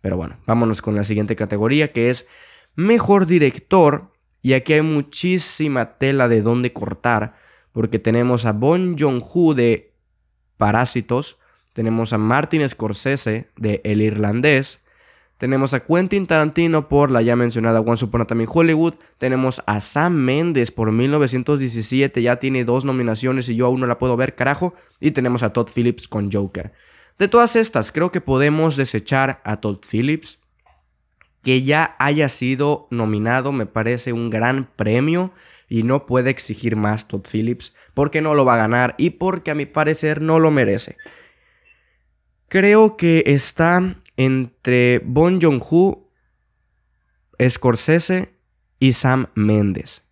Pero 0.00 0.16
bueno, 0.16 0.38
vámonos 0.47 0.82
con 0.82 0.94
la 0.94 1.02
siguiente 1.02 1.35
categoría, 1.35 1.90
que 1.90 2.09
es 2.09 2.28
Mejor 2.76 3.26
Director. 3.26 4.12
Y 4.40 4.52
aquí 4.52 4.75
hay 4.75 4.82
muchísima 4.82 5.99
tela 5.99 6.28
de 6.28 6.42
dónde 6.42 6.73
cortar, 6.73 7.35
porque 7.73 7.99
tenemos 7.99 8.44
a 8.44 8.52
Bon 8.52 8.97
Joon-ho 8.97 9.54
de 9.54 9.92
Parásitos, 10.59 11.40
tenemos 11.73 12.12
a 12.12 12.18
Martin 12.18 12.68
Scorsese 12.68 13.50
de 13.56 13.80
El 13.82 14.00
Irlandés, 14.00 14.85
tenemos 15.40 15.73
a 15.73 15.80
Quentin 15.80 16.26
Tarantino 16.26 16.87
por 16.87 17.11
la 17.11 17.23
ya 17.23 17.35
mencionada 17.35 17.80
Once 17.80 18.04
Upon 18.04 18.20
a 18.20 18.26
Time 18.26 18.42
in 18.42 18.49
Hollywood. 18.52 18.97
Tenemos 19.16 19.62
a 19.66 19.80
Sam 19.80 20.12
Mendes 20.12 20.70
por 20.70 20.92
1917. 20.92 22.20
Ya 22.20 22.37
tiene 22.37 22.66
dos 22.66 22.85
nominaciones 22.85 23.49
y 23.49 23.56
yo 23.56 23.64
aún 23.64 23.80
no 23.80 23.87
la 23.87 23.97
puedo 23.97 24.18
ver, 24.18 24.35
carajo. 24.35 24.75
Y 25.00 25.12
tenemos 25.12 25.42
a 25.42 25.54
Todd 25.54 25.70
Phillips 25.75 26.09
con 26.09 26.30
Joker. 26.30 26.75
De 27.18 27.26
todas 27.26 27.56
estas, 27.56 27.90
creo 27.90 28.12
que 28.12 28.20
podemos 28.20 28.76
desechar 28.76 29.40
a 29.42 29.62
Todd 29.62 29.78
Phillips. 29.90 30.40
Que 31.42 31.62
ya 31.62 31.97
haya 31.99 32.28
sido 32.28 32.87
nominado 32.90 33.50
me 33.50 33.64
parece 33.64 34.12
un 34.12 34.28
gran 34.28 34.68
premio. 34.76 35.32
Y 35.70 35.85
no 35.85 36.04
puede 36.04 36.28
exigir 36.28 36.76
más 36.76 37.09
Todd 37.09 37.25
Phillips. 37.26 37.75
Porque 37.94 38.20
no 38.20 38.35
lo 38.35 38.44
va 38.44 38.56
a 38.56 38.59
ganar 38.68 38.94
y 38.99 39.09
porque 39.09 39.52
a 39.52 39.54
mi 39.54 39.64
parecer 39.64 40.20
no 40.20 40.38
lo 40.38 40.50
merece. 40.50 40.99
Creo 42.49 42.99
que 42.99 43.23
está 43.25 43.97
entre 44.20 45.00
Bon 45.02 45.40
Joon-ho, 45.40 46.06
Scorsese 47.48 48.34
y 48.78 48.92
Sam 48.92 49.28
Mendes. 49.34 50.02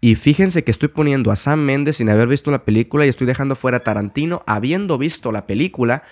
Y 0.00 0.16
fíjense 0.16 0.64
que 0.64 0.72
estoy 0.72 0.88
poniendo 0.88 1.30
a 1.30 1.36
Sam 1.36 1.60
Mendes 1.60 1.98
sin 1.98 2.10
haber 2.10 2.26
visto 2.26 2.50
la 2.50 2.64
película 2.64 3.06
y 3.06 3.08
estoy 3.08 3.28
dejando 3.28 3.54
fuera 3.54 3.76
a 3.76 3.82
Tarantino 3.84 4.42
habiendo 4.48 4.98
visto 4.98 5.30
la 5.30 5.46
película. 5.46 6.02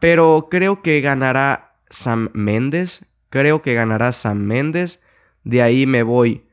Pero 0.00 0.48
creo 0.50 0.82
que 0.82 1.00
ganará 1.00 1.76
Sam 1.88 2.30
Mendes. 2.32 3.06
Creo 3.28 3.62
que 3.62 3.74
ganará 3.74 4.10
Sam 4.10 4.38
Mendes. 4.38 5.00
De 5.44 5.62
ahí 5.62 5.86
me 5.86 6.02
voy 6.02 6.44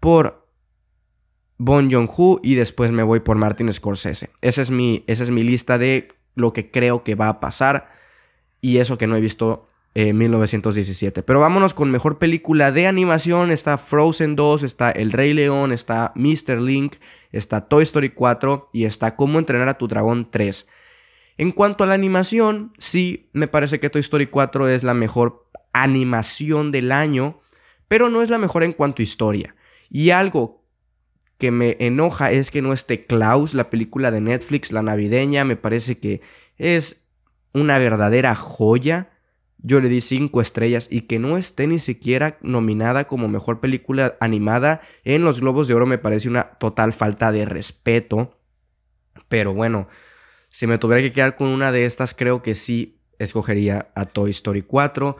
por 0.00 0.48
Bon 1.58 1.90
Joon-ho 1.90 2.40
y 2.42 2.54
después 2.54 2.90
me 2.90 3.02
voy 3.02 3.20
por 3.20 3.36
Martin 3.36 3.70
Scorsese. 3.70 4.30
Esa 4.40 4.62
es 4.62 4.70
mi, 4.70 5.04
esa 5.08 5.24
es 5.24 5.30
mi 5.30 5.42
lista 5.42 5.76
de 5.76 6.08
lo 6.34 6.52
que 6.52 6.70
creo 6.70 7.04
que 7.04 7.14
va 7.14 7.28
a 7.28 7.40
pasar 7.40 7.92
y 8.60 8.78
eso 8.78 8.98
que 8.98 9.06
no 9.06 9.16
he 9.16 9.20
visto 9.20 9.68
en 9.94 10.18
1917. 10.18 11.22
Pero 11.22 11.40
vámonos 11.40 11.74
con 11.74 11.90
mejor 11.90 12.18
película 12.18 12.72
de 12.72 12.86
animación. 12.86 13.50
Está 13.50 13.78
Frozen 13.78 14.36
2, 14.36 14.62
está 14.62 14.90
El 14.90 15.12
Rey 15.12 15.32
León, 15.34 15.72
está 15.72 16.12
Mr. 16.16 16.60
Link, 16.60 16.96
está 17.30 17.62
Toy 17.62 17.84
Story 17.84 18.10
4 18.10 18.70
y 18.72 18.84
está 18.84 19.16
Cómo 19.16 19.38
entrenar 19.38 19.68
a 19.68 19.78
tu 19.78 19.86
dragón 19.86 20.30
3. 20.30 20.68
En 21.36 21.50
cuanto 21.50 21.84
a 21.84 21.86
la 21.86 21.94
animación, 21.94 22.72
sí, 22.78 23.28
me 23.32 23.48
parece 23.48 23.80
que 23.80 23.90
Toy 23.90 24.00
Story 24.00 24.26
4 24.26 24.68
es 24.68 24.82
la 24.82 24.94
mejor 24.94 25.46
animación 25.72 26.70
del 26.70 26.92
año, 26.92 27.40
pero 27.88 28.08
no 28.08 28.22
es 28.22 28.30
la 28.30 28.38
mejor 28.38 28.62
en 28.62 28.72
cuanto 28.72 29.02
a 29.02 29.04
historia. 29.04 29.54
Y 29.90 30.10
algo 30.10 30.63
que 31.38 31.50
me 31.50 31.76
enoja 31.80 32.30
es 32.30 32.50
que 32.50 32.62
no 32.62 32.72
esté 32.72 33.06
Klaus, 33.06 33.54
la 33.54 33.70
película 33.70 34.10
de 34.10 34.20
Netflix, 34.20 34.72
la 34.72 34.82
navideña, 34.82 35.44
me 35.44 35.56
parece 35.56 35.98
que 35.98 36.20
es 36.58 37.04
una 37.52 37.78
verdadera 37.78 38.34
joya. 38.34 39.10
Yo 39.58 39.80
le 39.80 39.88
di 39.88 40.00
cinco 40.00 40.40
estrellas 40.40 40.88
y 40.90 41.02
que 41.02 41.18
no 41.18 41.38
esté 41.38 41.66
ni 41.66 41.78
siquiera 41.78 42.38
nominada 42.42 43.06
como 43.06 43.28
mejor 43.28 43.60
película 43.60 44.16
animada 44.20 44.82
en 45.04 45.24
los 45.24 45.40
Globos 45.40 45.68
de 45.68 45.74
Oro 45.74 45.86
me 45.86 45.98
parece 45.98 46.28
una 46.28 46.50
total 46.58 46.92
falta 46.92 47.32
de 47.32 47.46
respeto. 47.46 48.38
Pero 49.28 49.54
bueno, 49.54 49.88
si 50.50 50.66
me 50.66 50.78
tuviera 50.78 51.02
que 51.02 51.12
quedar 51.12 51.34
con 51.34 51.48
una 51.48 51.72
de 51.72 51.86
estas, 51.86 52.14
creo 52.14 52.42
que 52.42 52.54
sí 52.54 53.00
escogería 53.18 53.88
a 53.94 54.04
Toy 54.04 54.30
Story 54.30 54.62
4. 54.62 55.16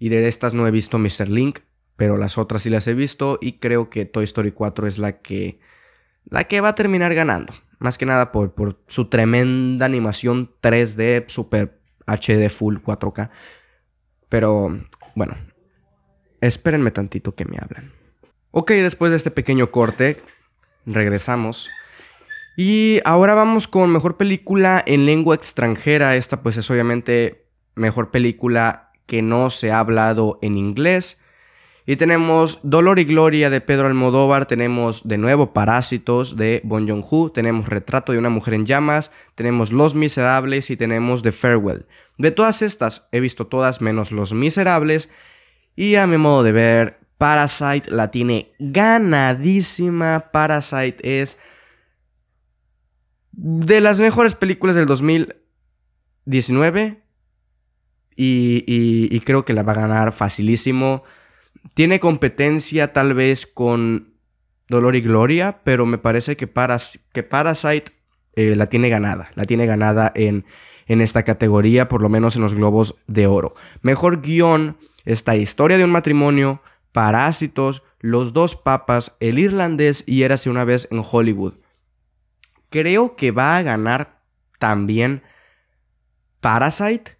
Y 0.00 0.08
de 0.08 0.26
estas 0.26 0.54
no 0.54 0.66
he 0.66 0.72
visto 0.72 0.98
Mr. 0.98 1.28
Link 1.28 1.60
pero 1.96 2.16
las 2.16 2.38
otras 2.38 2.62
sí 2.62 2.70
las 2.70 2.86
he 2.88 2.94
visto 2.94 3.38
y 3.40 3.58
creo 3.58 3.90
que 3.90 4.04
Toy 4.04 4.24
Story 4.24 4.52
4 4.52 4.86
es 4.86 4.98
la 4.98 5.20
que, 5.20 5.60
la 6.24 6.44
que 6.44 6.60
va 6.60 6.70
a 6.70 6.74
terminar 6.74 7.14
ganando. 7.14 7.52
Más 7.78 7.98
que 7.98 8.06
nada 8.06 8.32
por, 8.32 8.52
por 8.52 8.80
su 8.86 9.06
tremenda 9.06 9.86
animación 9.86 10.52
3D, 10.62 11.28
super 11.28 11.78
HD 12.06 12.48
full 12.48 12.76
4K. 12.76 13.30
Pero 14.28 14.80
bueno, 15.14 15.36
espérenme 16.40 16.90
tantito 16.90 17.34
que 17.34 17.44
me 17.44 17.58
hablan. 17.60 17.92
Ok, 18.50 18.70
después 18.70 19.10
de 19.10 19.16
este 19.16 19.30
pequeño 19.30 19.70
corte, 19.70 20.22
regresamos. 20.86 21.68
Y 22.56 23.00
ahora 23.04 23.34
vamos 23.34 23.66
con 23.66 23.90
mejor 23.90 24.16
película 24.16 24.82
en 24.86 25.06
lengua 25.06 25.34
extranjera. 25.34 26.16
Esta 26.16 26.42
pues 26.42 26.56
es 26.56 26.70
obviamente 26.70 27.48
mejor 27.74 28.10
película 28.10 28.92
que 29.06 29.22
no 29.22 29.50
se 29.50 29.72
ha 29.72 29.80
hablado 29.80 30.38
en 30.40 30.56
inglés. 30.56 31.23
Y 31.86 31.96
tenemos 31.96 32.60
Dolor 32.62 32.98
y 32.98 33.04
Gloria 33.04 33.50
de 33.50 33.60
Pedro 33.60 33.88
Almodóvar, 33.88 34.46
tenemos 34.46 35.06
de 35.06 35.18
nuevo 35.18 35.52
Parásitos 35.52 36.36
de 36.36 36.62
Bon 36.64 36.88
Joon-ho, 36.88 37.30
tenemos 37.30 37.68
Retrato 37.68 38.12
de 38.12 38.18
una 38.18 38.30
mujer 38.30 38.54
en 38.54 38.64
llamas, 38.64 39.12
tenemos 39.34 39.70
Los 39.70 39.94
Miserables 39.94 40.70
y 40.70 40.78
tenemos 40.78 41.22
The 41.22 41.32
Farewell. 41.32 41.84
De 42.16 42.30
todas 42.30 42.62
estas 42.62 43.06
he 43.12 43.20
visto 43.20 43.48
todas 43.48 43.82
menos 43.82 44.12
Los 44.12 44.32
Miserables 44.32 45.10
y 45.76 45.96
a 45.96 46.06
mi 46.06 46.16
modo 46.16 46.42
de 46.42 46.52
ver 46.52 47.00
Parasite 47.18 47.90
la 47.90 48.10
tiene 48.10 48.54
ganadísima. 48.58 50.30
Parasite 50.32 51.20
es 51.20 51.36
de 53.32 53.82
las 53.82 54.00
mejores 54.00 54.34
películas 54.34 54.74
del 54.74 54.86
2019 54.86 57.02
y, 58.16 58.64
y 58.66 59.20
creo 59.20 59.44
que 59.44 59.52
la 59.52 59.64
va 59.64 59.72
a 59.72 59.76
ganar 59.76 60.12
facilísimo. 60.12 61.04
Tiene 61.72 61.98
competencia 61.98 62.92
tal 62.92 63.14
vez 63.14 63.46
con 63.46 64.14
Dolor 64.68 64.96
y 64.96 65.00
Gloria, 65.00 65.60
pero 65.64 65.86
me 65.86 65.98
parece 65.98 66.36
que, 66.36 66.48
que 67.12 67.22
Parasite 67.22 67.92
eh, 68.34 68.54
la 68.56 68.66
tiene 68.66 68.88
ganada. 68.88 69.30
La 69.34 69.44
tiene 69.44 69.66
ganada 69.66 70.12
en, 70.14 70.44
en 70.86 71.00
esta 71.00 71.22
categoría, 71.22 71.88
por 71.88 72.02
lo 72.02 72.08
menos 72.08 72.36
en 72.36 72.42
los 72.42 72.54
Globos 72.54 72.96
de 73.06 73.26
Oro. 73.26 73.54
Mejor 73.82 74.20
guion 74.20 74.76
está 75.04 75.36
Historia 75.36 75.78
de 75.78 75.84
un 75.84 75.90
matrimonio, 75.90 76.62
Parásitos, 76.92 77.82
Los 78.00 78.32
dos 78.32 78.56
papas, 78.56 79.16
El 79.20 79.38
irlandés 79.38 80.04
y 80.06 80.22
Érase 80.22 80.50
una 80.50 80.64
vez 80.64 80.88
en 80.90 81.02
Hollywood. 81.02 81.54
Creo 82.70 83.16
que 83.16 83.30
va 83.30 83.56
a 83.56 83.62
ganar 83.62 84.20
también 84.58 85.22
Parasite 86.40 87.16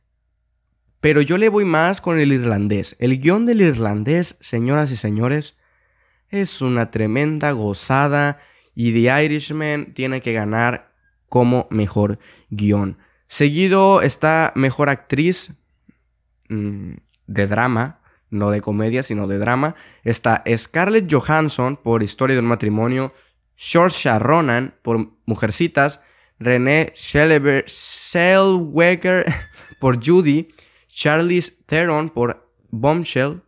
pero 1.04 1.20
yo 1.20 1.36
le 1.36 1.50
voy 1.50 1.66
más 1.66 2.00
con 2.00 2.18
el 2.18 2.32
irlandés. 2.32 2.96
El 2.98 3.20
guion 3.20 3.44
del 3.44 3.60
irlandés, 3.60 4.38
señoras 4.40 4.90
y 4.90 4.96
señores, 4.96 5.58
es 6.30 6.62
una 6.62 6.90
tremenda 6.90 7.50
gozada 7.52 8.38
y 8.74 8.90
The 8.94 9.22
Irishman 9.22 9.92
tiene 9.92 10.22
que 10.22 10.32
ganar 10.32 10.94
como 11.28 11.66
mejor 11.68 12.20
guion. 12.48 12.96
Seguido 13.28 14.00
está 14.00 14.54
mejor 14.54 14.88
actriz 14.88 15.52
mm, 16.48 16.94
de 17.26 17.46
drama, 17.48 18.00
no 18.30 18.48
de 18.48 18.62
comedia, 18.62 19.02
sino 19.02 19.26
de 19.26 19.36
drama. 19.36 19.76
Está 20.04 20.42
Scarlett 20.56 21.12
Johansson 21.12 21.76
por 21.76 22.02
Historia 22.02 22.34
de 22.34 22.40
un 22.40 22.46
matrimonio, 22.48 23.12
Saoirse 23.56 24.18
Ronan 24.18 24.74
por 24.80 25.10
Mujercitas, 25.26 26.02
René 26.38 26.94
Zellweger 26.96 27.66
por 29.78 30.02
Judy, 30.02 30.48
Charlize 30.94 31.52
Theron 31.66 32.08
por 32.08 32.50
Bombshell 32.70 33.42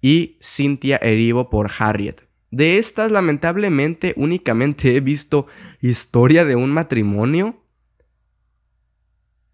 y 0.00 0.38
Cynthia 0.40 0.96
Erivo 0.96 1.50
por 1.50 1.70
Harriet. 1.78 2.28
De 2.50 2.78
estas, 2.78 3.10
lamentablemente, 3.10 4.14
únicamente 4.16 4.96
he 4.96 5.00
visto 5.00 5.46
historia 5.80 6.44
de 6.44 6.56
un 6.56 6.70
matrimonio. 6.70 7.62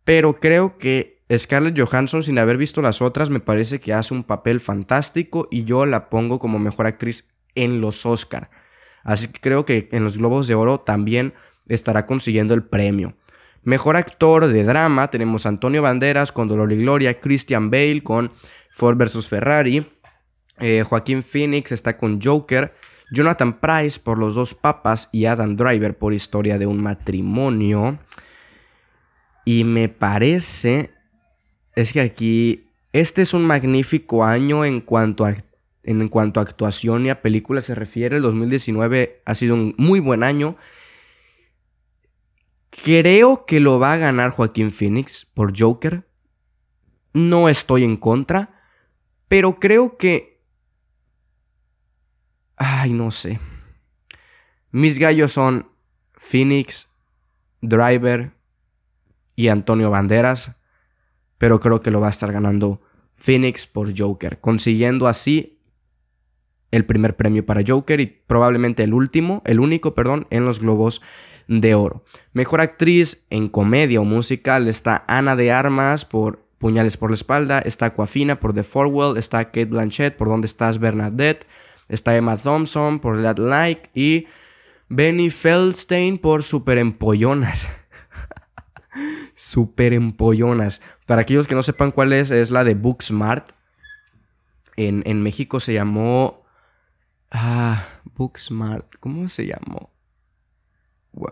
Pero 0.04 0.36
creo 0.36 0.76
que 0.76 1.24
Scarlett 1.34 1.78
Johansson, 1.78 2.22
sin 2.22 2.38
haber 2.38 2.58
visto 2.58 2.82
las 2.82 3.00
otras, 3.00 3.30
me 3.30 3.40
parece 3.40 3.80
que 3.80 3.94
hace 3.94 4.14
un 4.14 4.22
papel 4.22 4.60
fantástico 4.60 5.48
y 5.50 5.64
yo 5.64 5.86
la 5.86 6.10
pongo 6.10 6.38
como 6.38 6.58
mejor 6.58 6.86
actriz 6.86 7.28
en 7.54 7.80
los 7.80 8.04
Oscar. 8.04 8.50
Así 9.02 9.28
que 9.28 9.40
creo 9.40 9.64
que 9.64 9.88
en 9.92 10.04
los 10.04 10.18
Globos 10.18 10.46
de 10.46 10.54
Oro 10.54 10.80
también 10.80 11.34
estará 11.66 12.06
consiguiendo 12.06 12.54
el 12.54 12.64
premio. 12.64 13.16
Mejor 13.64 13.96
actor 13.96 14.46
de 14.46 14.62
drama 14.62 15.08
tenemos 15.08 15.46
Antonio 15.46 15.80
Banderas 15.80 16.32
con 16.32 16.48
Dolor 16.48 16.70
y 16.72 16.76
Gloria, 16.76 17.18
Christian 17.18 17.70
Bale 17.70 18.02
con 18.02 18.30
Ford 18.70 18.98
vs. 18.98 19.26
Ferrari, 19.26 19.86
eh, 20.58 20.84
Joaquín 20.86 21.22
Phoenix 21.22 21.72
está 21.72 21.96
con 21.96 22.20
Joker, 22.20 22.74
Jonathan 23.10 23.60
Price 23.60 23.98
por 23.98 24.18
Los 24.18 24.34
dos 24.34 24.54
papas 24.54 25.08
y 25.12 25.24
Adam 25.24 25.56
Driver 25.56 25.96
por 25.96 26.12
Historia 26.12 26.58
de 26.58 26.66
un 26.66 26.82
matrimonio. 26.82 27.98
Y 29.46 29.64
me 29.64 29.88
parece, 29.88 30.90
es 31.74 31.92
que 31.94 32.02
aquí, 32.02 32.68
este 32.92 33.22
es 33.22 33.32
un 33.32 33.46
magnífico 33.46 34.24
año 34.24 34.66
en 34.66 34.82
cuanto 34.82 35.24
a, 35.24 35.34
en 35.84 36.08
cuanto 36.08 36.38
a 36.38 36.42
actuación 36.42 37.06
y 37.06 37.10
a 37.10 37.22
películas 37.22 37.64
se 37.64 37.74
refiere. 37.74 38.16
El 38.16 38.22
2019 38.22 39.22
ha 39.24 39.34
sido 39.34 39.54
un 39.54 39.74
muy 39.78 40.00
buen 40.00 40.22
año 40.22 40.56
Creo 42.82 43.46
que 43.46 43.60
lo 43.60 43.78
va 43.78 43.92
a 43.92 43.98
ganar 43.98 44.30
Joaquín 44.30 44.70
Phoenix 44.70 45.26
por 45.26 45.58
Joker. 45.58 46.08
No 47.12 47.48
estoy 47.48 47.84
en 47.84 47.96
contra, 47.96 48.62
pero 49.28 49.60
creo 49.60 49.96
que... 49.96 50.42
Ay, 52.56 52.92
no 52.92 53.10
sé. 53.10 53.38
Mis 54.70 54.98
gallos 54.98 55.32
son 55.32 55.68
Phoenix, 56.14 56.92
Driver 57.60 58.32
y 59.36 59.48
Antonio 59.48 59.90
Banderas, 59.90 60.60
pero 61.38 61.60
creo 61.60 61.80
que 61.80 61.90
lo 61.90 62.00
va 62.00 62.08
a 62.08 62.10
estar 62.10 62.32
ganando 62.32 62.80
Phoenix 63.12 63.66
por 63.66 63.96
Joker, 63.96 64.40
consiguiendo 64.40 65.06
así 65.06 65.60
el 66.70 66.84
primer 66.84 67.16
premio 67.16 67.46
para 67.46 67.62
Joker 67.66 68.00
y 68.00 68.06
probablemente 68.06 68.82
el 68.82 68.94
último, 68.94 69.42
el 69.44 69.60
único, 69.60 69.94
perdón, 69.94 70.26
en 70.30 70.44
los 70.44 70.60
Globos 70.60 71.02
de 71.48 71.74
Oro. 71.74 72.04
Mejor 72.32 72.60
actriz 72.60 73.26
en 73.30 73.48
comedia 73.48 74.00
o 74.00 74.04
musical 74.04 74.68
está 74.68 75.04
Ana 75.06 75.36
de 75.36 75.52
Armas 75.52 76.04
por 76.04 76.44
Puñales 76.58 76.96
por 76.96 77.10
la 77.10 77.14
espalda, 77.14 77.58
está 77.58 77.86
Aquafina 77.86 78.40
por 78.40 78.54
The 78.54 78.62
Forwell, 78.62 79.18
está 79.18 79.44
Kate 79.44 79.66
Blanchett 79.66 80.16
por 80.16 80.28
Donde 80.28 80.46
estás 80.46 80.78
Bernadette, 80.78 81.46
está 81.88 82.16
Emma 82.16 82.38
Thompson 82.38 83.00
por 83.00 83.18
Let 83.18 83.38
Like 83.38 83.90
y 83.94 84.26
Benny 84.88 85.28
Feldstein 85.28 86.16
por 86.16 86.42
Super 86.42 86.78
Empollonas. 86.78 87.68
Super 89.34 89.92
Empollonas. 89.92 90.80
Para 91.06 91.22
aquellos 91.22 91.46
que 91.46 91.54
no 91.54 91.62
sepan 91.62 91.90
cuál 91.90 92.12
es, 92.12 92.30
es 92.30 92.50
la 92.50 92.64
de 92.64 92.74
Booksmart. 92.74 93.52
En, 94.76 95.02
en 95.06 95.22
México 95.22 95.60
se 95.60 95.74
llamó. 95.74 96.44
Ah, 97.30 97.84
Booksmart. 98.14 98.94
¿Cómo 99.00 99.28
se 99.28 99.46
llamó? 99.46 99.93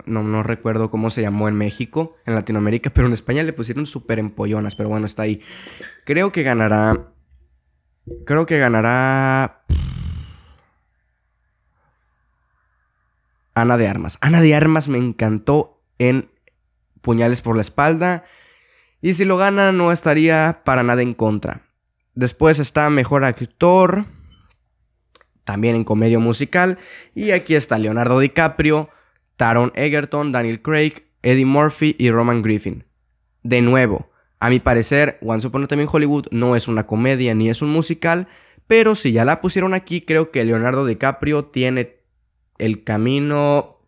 No, 0.07 0.23
no 0.23 0.43
recuerdo 0.43 0.91
cómo 0.91 1.11
se 1.11 1.23
llamó 1.23 1.49
en 1.49 1.57
México, 1.57 2.17
en 2.27 2.35
Latinoamérica, 2.35 2.91
pero 2.91 3.07
en 3.07 3.13
España 3.13 3.43
le 3.43 3.53
pusieron 3.53 3.87
super 3.87 4.19
empollonas, 4.19 4.75
pero 4.75 4.89
bueno, 4.89 5.07
está 5.07 5.23
ahí. 5.23 5.43
Creo 6.05 6.33
que 6.33 6.43
ganará. 6.43 7.13
Creo 8.25 8.47
que 8.47 8.59
ganará. 8.59 9.65
Ana 13.55 13.77
de 13.77 13.89
Armas. 13.89 14.19
Ana 14.21 14.41
de 14.41 14.55
Armas 14.55 14.89
me 14.89 14.99
encantó 14.99 15.83
en 15.99 16.31
Puñales 17.01 17.43
por 17.43 17.57
la 17.57 17.63
espalda. 17.63 18.25
Y 19.01 19.15
si 19.15 19.25
lo 19.25 19.37
gana, 19.37 19.73
no 19.73 19.91
estaría 19.91 20.63
para 20.65 20.85
nada 20.85 21.03
en 21.03 21.15
contra. 21.15 21.63
Después 22.15 22.61
está 22.61 22.89
Mejor 22.89 23.25
Actor. 23.25 24.07
También 25.45 25.75
en 25.75 25.85
comedia 25.85 26.21
musical. 26.21 26.79
Y 27.15 27.33
aquí 27.33 27.57
está 27.57 27.79
Leonardo 27.79 28.21
DiCaprio 28.21 28.91
Taron 29.37 29.73
Egerton, 29.75 30.33
Daniel 30.33 30.63
Craig, 30.63 31.05
Eddie 31.23 31.47
Murphy 31.47 31.97
y 31.99 32.11
Roman 32.11 32.43
Griffin. 32.43 32.85
De 33.43 33.61
nuevo, 33.63 34.11
a 34.39 34.51
mi 34.51 34.61
parecer, 34.61 35.19
Once 35.23 35.47
Upon 35.47 35.65
a 35.65 35.67
Time 35.69 35.83
in 35.83 35.89
Hollywood 35.91 36.27
no 36.31 36.57
es 36.57 36.69
una 36.69 36.87
comedia 36.87 37.35
ni 37.35 37.49
es 37.49 37.63
un 37.63 37.71
musical, 37.71 38.29
pero 38.67 38.95
si 38.95 39.13
ya 39.13 39.25
la 39.25 39.41
pusieron 39.41 39.75
aquí, 39.75 40.01
creo 40.01 40.31
que 40.31 40.45
Leonardo 40.45 40.87
DiCaprio 40.87 41.47
tiene 41.47 41.97
el 42.59 42.85
camino 42.85 43.79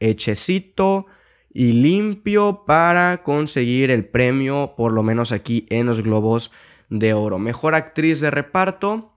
hechecito 0.00 1.06
y 1.52 1.72
limpio 1.72 2.64
para 2.66 3.22
conseguir 3.22 3.90
el 3.90 4.04
premio, 4.04 4.74
por 4.76 4.92
lo 4.92 5.02
menos 5.02 5.32
aquí 5.32 5.66
en 5.70 5.86
los 5.86 6.02
Globos 6.02 6.50
de 6.88 7.14
Oro. 7.14 7.38
Mejor 7.38 7.74
actriz 7.74 8.20
de 8.20 8.30
reparto 8.30 9.14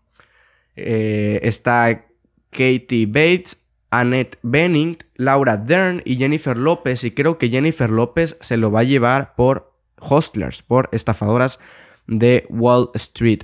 eh, 0.75 1.39
está 1.44 2.08
Katie 2.50 3.05
Bates, 3.05 3.64
Annette 3.89 4.37
Bening, 4.41 4.97
Laura 5.15 5.57
Dern 5.57 6.01
y 6.05 6.17
Jennifer 6.17 6.57
López. 6.57 7.03
Y 7.03 7.11
creo 7.11 7.37
que 7.37 7.49
Jennifer 7.49 7.89
López 7.89 8.37
se 8.41 8.57
lo 8.57 8.71
va 8.71 8.81
a 8.81 8.83
llevar 8.83 9.35
por 9.35 9.73
Hostlers, 9.99 10.61
por 10.61 10.89
estafadoras 10.91 11.59
de 12.07 12.45
Wall 12.49 12.89
Street. 12.93 13.43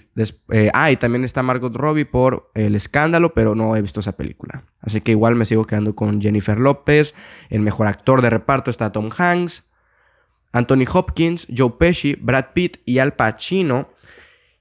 Eh, 0.49 0.69
ah, 0.73 0.91
y 0.91 0.97
también 0.97 1.23
está 1.23 1.41
Margot 1.43 1.75
Robbie 1.75 2.05
por 2.05 2.51
El 2.53 2.75
Escándalo, 2.75 3.33
pero 3.33 3.55
no 3.55 3.75
he 3.75 3.81
visto 3.81 3.99
esa 3.99 4.17
película. 4.17 4.63
Así 4.81 5.01
que 5.01 5.11
igual 5.11 5.35
me 5.35 5.45
sigo 5.45 5.65
quedando 5.65 5.95
con 5.95 6.21
Jennifer 6.21 6.59
López. 6.59 7.15
El 7.49 7.61
mejor 7.61 7.87
actor 7.87 8.21
de 8.21 8.29
reparto 8.29 8.69
está 8.69 8.91
Tom 8.91 9.09
Hanks, 9.15 9.63
Anthony 10.51 10.85
Hopkins, 10.91 11.47
Joe 11.55 11.73
Pesci, 11.79 12.15
Brad 12.15 12.47
Pitt 12.53 12.77
y 12.85 12.99
Al 12.99 13.13
Pacino. 13.13 13.89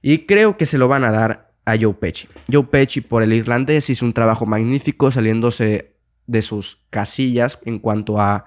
Y 0.01 0.25
creo 0.25 0.57
que 0.57 0.65
se 0.65 0.77
lo 0.77 0.87
van 0.87 1.03
a 1.03 1.11
dar 1.11 1.50
a 1.65 1.77
Joe 1.79 1.93
Pesci. 1.93 2.27
Joe 2.51 2.63
Pesci 2.63 3.01
por 3.01 3.23
el 3.23 3.33
irlandés 3.33 3.89
hizo 3.89 4.05
un 4.05 4.13
trabajo 4.13 4.45
magnífico 4.45 5.11
saliéndose 5.11 5.95
de 6.27 6.41
sus 6.41 6.85
casillas 6.89 7.59
en 7.65 7.79
cuanto 7.79 8.19
a 8.19 8.45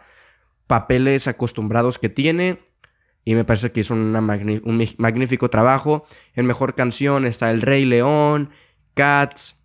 papeles 0.67 1.29
acostumbrados 1.29 1.99
que 1.99 2.09
tiene. 2.09 2.59
Y 3.25 3.35
me 3.35 3.45
parece 3.45 3.73
que 3.73 3.81
hizo 3.81 3.95
un 3.95 4.13
magnífico 4.99 5.49
trabajo. 5.49 6.05
En 6.35 6.47
mejor 6.47 6.75
canción 6.75 7.25
está 7.25 7.51
El 7.51 7.63
Rey 7.63 7.87
León, 7.87 8.51
Cats, 8.93 9.63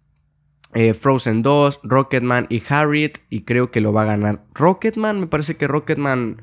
eh, 0.73 0.93
Frozen 0.93 1.41
2, 1.41 1.81
Rocketman 1.83 2.47
y 2.49 2.63
Harriet. 2.69 3.19
Y 3.29 3.41
creo 3.41 3.69
que 3.69 3.81
lo 3.81 3.91
va 3.91 4.03
a 4.03 4.05
ganar 4.05 4.45
Rocketman. 4.53 5.19
Me 5.19 5.27
parece 5.27 5.57
que 5.57 5.67
Rocketman, 5.67 6.41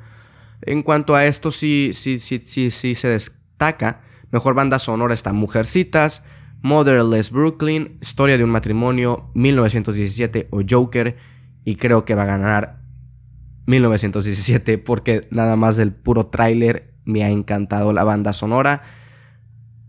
en 0.60 0.82
cuanto 0.82 1.14
a 1.14 1.24
esto, 1.24 1.50
sí, 1.50 1.92
sí, 1.94 2.18
sí, 2.18 2.42
sí, 2.44 2.70
sí 2.70 2.94
se 2.94 3.08
destaca. 3.08 4.02
Mejor 4.30 4.54
banda 4.54 4.78
sonora 4.78 5.14
está 5.14 5.32
Mujercitas. 5.32 6.22
Motherless 6.62 7.30
Brooklyn, 7.30 7.98
Historia 8.00 8.36
de 8.38 8.44
un 8.44 8.50
matrimonio, 8.50 9.30
1917 9.34 10.48
o 10.50 10.62
Joker. 10.68 11.16
Y 11.64 11.76
creo 11.76 12.04
que 12.04 12.14
va 12.14 12.22
a 12.22 12.26
ganar 12.26 12.80
1917 13.66 14.78
porque 14.78 15.28
nada 15.30 15.56
más 15.56 15.76
del 15.76 15.92
puro 15.92 16.26
tráiler 16.26 16.94
me 17.04 17.24
ha 17.24 17.30
encantado 17.30 17.92
la 17.92 18.04
banda 18.04 18.32
sonora. 18.32 18.82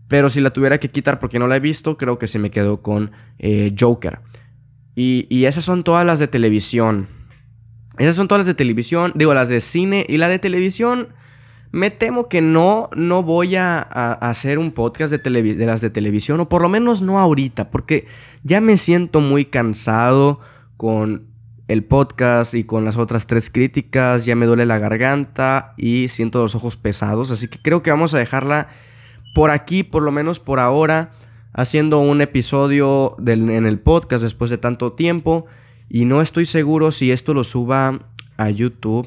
Pero 0.08 0.30
si 0.30 0.40
la 0.40 0.50
tuviera 0.50 0.78
que 0.78 0.90
quitar 0.90 1.20
porque 1.20 1.38
no 1.38 1.46
la 1.46 1.56
he 1.56 1.60
visto, 1.60 1.96
creo 1.96 2.18
que 2.18 2.26
se 2.26 2.38
me 2.38 2.50
quedó 2.50 2.82
con 2.82 3.12
eh, 3.38 3.74
Joker. 3.78 4.20
Y, 4.94 5.26
y 5.28 5.44
esas 5.44 5.64
son 5.64 5.84
todas 5.84 6.06
las 6.06 6.18
de 6.18 6.28
televisión. 6.28 7.08
Esas 7.98 8.16
son 8.16 8.26
todas 8.26 8.40
las 8.40 8.46
de 8.46 8.54
televisión. 8.54 9.12
Digo, 9.14 9.34
las 9.34 9.48
de 9.48 9.60
cine 9.60 10.06
y 10.08 10.16
la 10.16 10.28
de 10.28 10.38
televisión. 10.38 11.08
Me 11.70 11.90
temo 11.90 12.28
que 12.28 12.40
no, 12.40 12.88
no 12.96 13.22
voy 13.22 13.56
a, 13.56 13.78
hacer 13.78 14.58
un 14.58 14.72
podcast 14.72 15.12
de, 15.12 15.66
las 15.66 15.80
de 15.80 15.90
televisión, 15.90 16.40
o 16.40 16.48
por 16.48 16.62
lo 16.62 16.68
menos 16.68 17.02
no 17.02 17.18
ahorita, 17.18 17.70
porque 17.70 18.06
ya 18.42 18.60
me 18.60 18.76
siento 18.76 19.20
muy 19.20 19.44
cansado 19.44 20.40
con 20.76 21.26
el 21.68 21.84
podcast 21.84 22.54
y 22.54 22.64
con 22.64 22.86
las 22.86 22.96
otras 22.96 23.26
tres 23.26 23.50
críticas, 23.50 24.24
ya 24.24 24.34
me 24.34 24.46
duele 24.46 24.64
la 24.64 24.78
garganta 24.78 25.74
y 25.76 26.08
siento 26.08 26.40
los 26.40 26.54
ojos 26.54 26.76
pesados, 26.76 27.30
así 27.30 27.48
que 27.48 27.60
creo 27.60 27.82
que 27.82 27.90
vamos 27.90 28.14
a 28.14 28.18
dejarla 28.18 28.68
por 29.34 29.50
aquí, 29.50 29.82
por 29.82 30.02
lo 30.02 30.10
menos 30.10 30.40
por 30.40 30.60
ahora, 30.60 31.12
haciendo 31.52 31.98
un 31.98 32.22
episodio 32.22 33.16
en 33.26 33.66
el 33.66 33.78
podcast 33.78 34.22
después 34.22 34.50
de 34.50 34.56
tanto 34.56 34.94
tiempo, 34.94 35.44
y 35.90 36.06
no 36.06 36.22
estoy 36.22 36.46
seguro 36.46 36.90
si 36.90 37.12
esto 37.12 37.34
lo 37.34 37.44
suba 37.44 38.00
a 38.38 38.50
YouTube. 38.50 39.06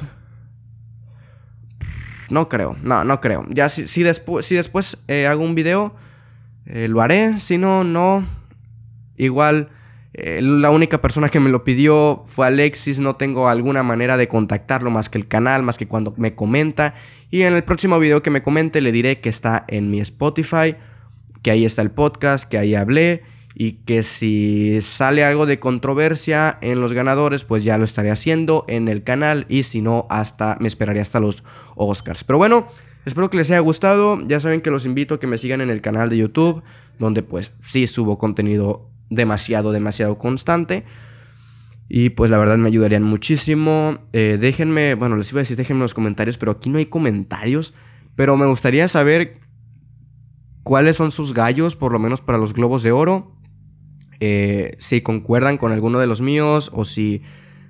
No 2.32 2.50
creo, 2.50 2.78
no, 2.82 3.04
no 3.04 3.22
creo. 3.22 3.46
Ya 3.50 3.70
si, 3.70 3.88
si, 3.88 4.04
después, 4.04 4.46
si 4.46 4.56
después 4.56 5.04
eh, 5.08 5.28
hago 5.28 5.44
un 5.44 5.56
video, 5.56 5.94
eh, 6.65 6.88
lo 6.88 7.02
haré. 7.02 7.39
Si 7.39 7.58
no, 7.58 7.84
no. 7.84 8.26
Igual, 9.17 9.70
eh, 10.13 10.41
la 10.41 10.72
única 10.72 11.02
persona 11.02 11.30
que 11.30 11.39
me 11.39 11.50
lo 11.50 11.63
pidió 11.63 12.24
fue 12.28 12.48
Alexis. 12.48 13.00
No 13.00 13.15
tengo 13.15 13.48
alguna 13.48 13.84
manera 13.84 14.17
de 14.17 14.28
contactarlo 14.28 14.89
más 14.91 15.10
que 15.10 15.17
el 15.17 15.28
canal, 15.28 15.63
más 15.63 15.78
que 15.78 15.88
cuando 15.88 16.13
me 16.17 16.34
comenta. 16.34 16.96
Y 17.30 17.44
en 17.44 17.54
el 17.54 17.63
próximo 17.63 18.00
video 18.00 18.24
que 18.24 18.30
me 18.30 18.41
comente 18.41 18.82
le 18.82 18.91
diré 18.91 19.20
que 19.20 19.30
está 19.30 19.65
en 19.67 19.89
mi 19.89 20.00
Spotify, 20.00 20.76
que 21.41 21.52
ahí 21.52 21.65
está 21.65 21.82
el 21.82 21.91
podcast, 21.91 22.50
que 22.50 22.58
ahí 22.58 22.76
hablé 22.76 23.24
y 23.54 23.74
que 23.84 24.04
si 24.04 24.80
sale 24.82 25.24
algo 25.24 25.46
de 25.46 25.60
controversia 25.60 26.58
en 26.62 26.80
los 26.80 26.94
ganadores, 26.94 27.44
pues 27.44 27.64
ya 27.64 27.78
lo 27.78 27.84
estaré 27.84 28.12
haciendo 28.12 28.66
en 28.68 28.88
el 28.88 29.04
canal 29.04 29.46
y 29.50 29.64
si 29.64 29.82
no, 29.82 30.08
hasta 30.10 30.58
me 30.60 30.68
esperaría 30.68 31.02
hasta 31.02 31.20
los 31.20 31.44
Oscars. 31.76 32.24
Pero 32.24 32.38
bueno, 32.38 32.68
espero 33.06 33.30
que 33.30 33.38
les 33.38 33.52
haya 33.52 33.60
gustado. 33.60 34.20
Ya 34.28 34.40
saben 34.40 34.62
que 34.62 34.72
los 34.72 34.86
invito 34.86 35.16
a 35.16 35.20
que 35.20 35.28
me 35.28 35.38
sigan 35.38 35.62
en 35.62 35.70
el 35.70 35.82
canal 35.82 36.10
de 36.10 36.18
YouTube, 36.18 36.64
donde 36.98 37.24
pues 37.24 37.52
sí 37.62 37.88
subo 37.88 38.18
contenido 38.18 38.90
demasiado, 39.10 39.72
demasiado 39.72 40.18
constante. 40.18 40.86
Y 41.90 42.12
pues 42.12 42.32
la 42.32 42.38
verdad 42.38 42.58
me 42.58 42.70
ayudarían 42.70 43.04
muchísimo. 43.04 43.98
Eh, 44.14 44.38
déjenme, 44.40 44.96
bueno, 44.96 45.18
les 45.18 45.30
iba 45.32 45.40
a 45.40 45.44
decir, 45.44 45.58
déjenme 45.58 45.80
en 45.80 45.84
los 45.84 45.94
comentarios, 45.94 46.38
pero 46.38 46.54
aquí 46.54 46.70
no 46.70 46.78
hay 46.78 46.86
comentarios. 46.86 47.74
Pero 48.16 48.38
me 48.38 48.46
gustaría 48.46 48.88
saber 48.88 49.42
cuáles 50.64 50.96
son 50.96 51.12
sus 51.12 51.34
gallos, 51.34 51.76
por 51.76 51.92
lo 51.92 52.00
menos 52.00 52.22
para 52.22 52.38
los 52.38 52.54
globos 52.54 52.82
de 52.82 52.94
oro. 52.94 53.41
Eh, 54.24 54.76
si 54.78 55.02
concuerdan 55.02 55.58
con 55.58 55.72
alguno 55.72 55.98
de 55.98 56.06
los 56.06 56.22
míos 56.22 56.70
o 56.76 56.86
si 56.86 57.24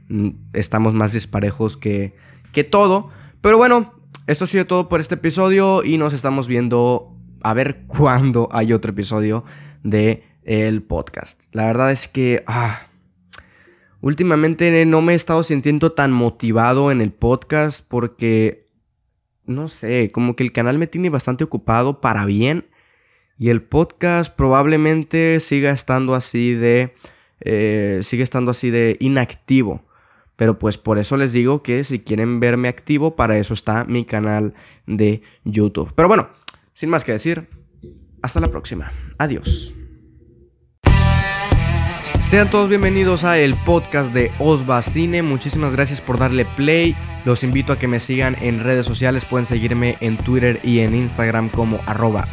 mm, 0.09 0.31
estamos 0.51 0.93
más 0.93 1.13
disparejos 1.13 1.77
que, 1.77 2.13
que 2.51 2.65
todo. 2.65 3.09
Pero 3.39 3.57
bueno, 3.57 3.93
esto 4.27 4.43
ha 4.43 4.47
sido 4.47 4.67
todo 4.67 4.89
por 4.89 4.99
este 4.99 5.15
episodio 5.15 5.81
y 5.81 5.97
nos 5.97 6.11
estamos 6.11 6.49
viendo 6.49 7.15
a 7.41 7.53
ver 7.53 7.83
cuándo 7.87 8.49
hay 8.51 8.73
otro 8.73 8.91
episodio 8.91 9.45
de 9.83 10.25
el 10.43 10.83
podcast. 10.83 11.45
La 11.53 11.67
verdad 11.67 11.89
es 11.89 12.09
que 12.09 12.43
ah, 12.47 12.81
últimamente 14.01 14.85
no 14.85 15.01
me 15.01 15.13
he 15.13 15.15
estado 15.15 15.43
sintiendo 15.43 15.93
tan 15.93 16.11
motivado 16.11 16.91
en 16.91 16.99
el 16.99 17.13
podcast 17.13 17.87
porque, 17.87 18.67
no 19.45 19.69
sé, 19.69 20.11
como 20.11 20.35
que 20.35 20.43
el 20.43 20.51
canal 20.51 20.77
me 20.77 20.87
tiene 20.87 21.09
bastante 21.09 21.45
ocupado 21.45 22.01
para 22.01 22.25
bien 22.25 22.65
y 23.37 23.49
el 23.49 23.61
podcast 23.61 24.35
probablemente 24.35 25.39
siga 25.39 25.71
estando 25.71 26.15
así 26.15 26.53
de, 26.53 26.95
eh, 27.41 28.01
sigue 28.03 28.23
estando 28.23 28.51
así 28.51 28.69
de 28.69 28.97
inactivo. 28.99 29.83
Pero 30.35 30.57
pues 30.57 30.77
por 30.77 30.97
eso 30.97 31.17
les 31.17 31.33
digo 31.33 31.61
que 31.61 31.83
si 31.83 31.99
quieren 31.99 32.39
verme 32.39 32.67
activo, 32.67 33.15
para 33.15 33.37
eso 33.37 33.53
está 33.53 33.85
mi 33.85 34.05
canal 34.05 34.53
de 34.87 35.21
YouTube. 35.43 35.93
Pero 35.95 36.07
bueno, 36.07 36.29
sin 36.73 36.89
más 36.89 37.03
que 37.03 37.11
decir, 37.11 37.47
hasta 38.21 38.39
la 38.39 38.47
próxima. 38.47 38.91
Adiós. 39.17 39.73
Sean 42.31 42.49
todos 42.49 42.69
bienvenidos 42.69 43.25
a 43.25 43.37
el 43.37 43.55
podcast 43.55 44.13
de 44.13 44.31
Osva 44.39 44.81
Cine. 44.81 45.21
Muchísimas 45.21 45.73
gracias 45.73 45.99
por 45.99 46.17
darle 46.17 46.45
play. 46.45 46.95
Los 47.25 47.43
invito 47.43 47.73
a 47.73 47.77
que 47.77 47.89
me 47.89 47.99
sigan 47.99 48.37
en 48.39 48.61
redes 48.61 48.85
sociales. 48.85 49.25
Pueden 49.25 49.45
seguirme 49.45 49.97
en 49.99 50.15
Twitter 50.15 50.61
y 50.63 50.79
en 50.79 50.95
Instagram 50.95 51.49
como 51.49 51.81
arroba. 51.85 52.29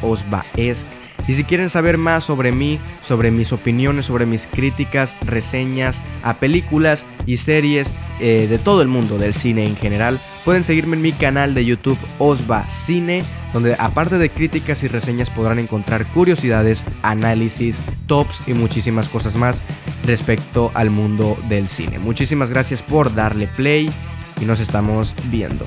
Y 1.26 1.34
si 1.34 1.44
quieren 1.44 1.68
saber 1.68 1.98
más 1.98 2.24
sobre 2.24 2.52
mí, 2.52 2.80
sobre 3.02 3.30
mis 3.30 3.52
opiniones, 3.52 4.06
sobre 4.06 4.26
mis 4.26 4.46
críticas, 4.46 5.16
reseñas 5.20 6.02
a 6.22 6.38
películas 6.38 7.06
y 7.26 7.36
series 7.36 7.94
eh, 8.20 8.46
de 8.48 8.58
todo 8.58 8.80
el 8.82 8.88
mundo 8.88 9.18
del 9.18 9.34
cine 9.34 9.66
en 9.66 9.76
general, 9.76 10.18
pueden 10.44 10.64
seguirme 10.64 10.96
en 10.96 11.02
mi 11.02 11.12
canal 11.12 11.52
de 11.52 11.64
YouTube 11.64 11.98
Osva 12.18 12.68
Cine, 12.68 13.24
donde 13.52 13.76
aparte 13.78 14.16
de 14.16 14.30
críticas 14.30 14.82
y 14.82 14.88
reseñas 14.88 15.28
podrán 15.28 15.58
encontrar 15.58 16.06
curiosidades, 16.06 16.86
análisis, 17.02 17.82
tops 18.06 18.42
y 18.46 18.54
muchísimas 18.54 19.08
cosas 19.08 19.36
más 19.36 19.62
respecto 20.06 20.70
al 20.74 20.90
mundo 20.90 21.36
del 21.48 21.68
cine. 21.68 21.98
Muchísimas 21.98 22.50
gracias 22.50 22.82
por 22.82 23.14
darle 23.14 23.48
play 23.48 23.90
y 24.40 24.44
nos 24.44 24.60
estamos 24.60 25.14
viendo. 25.30 25.66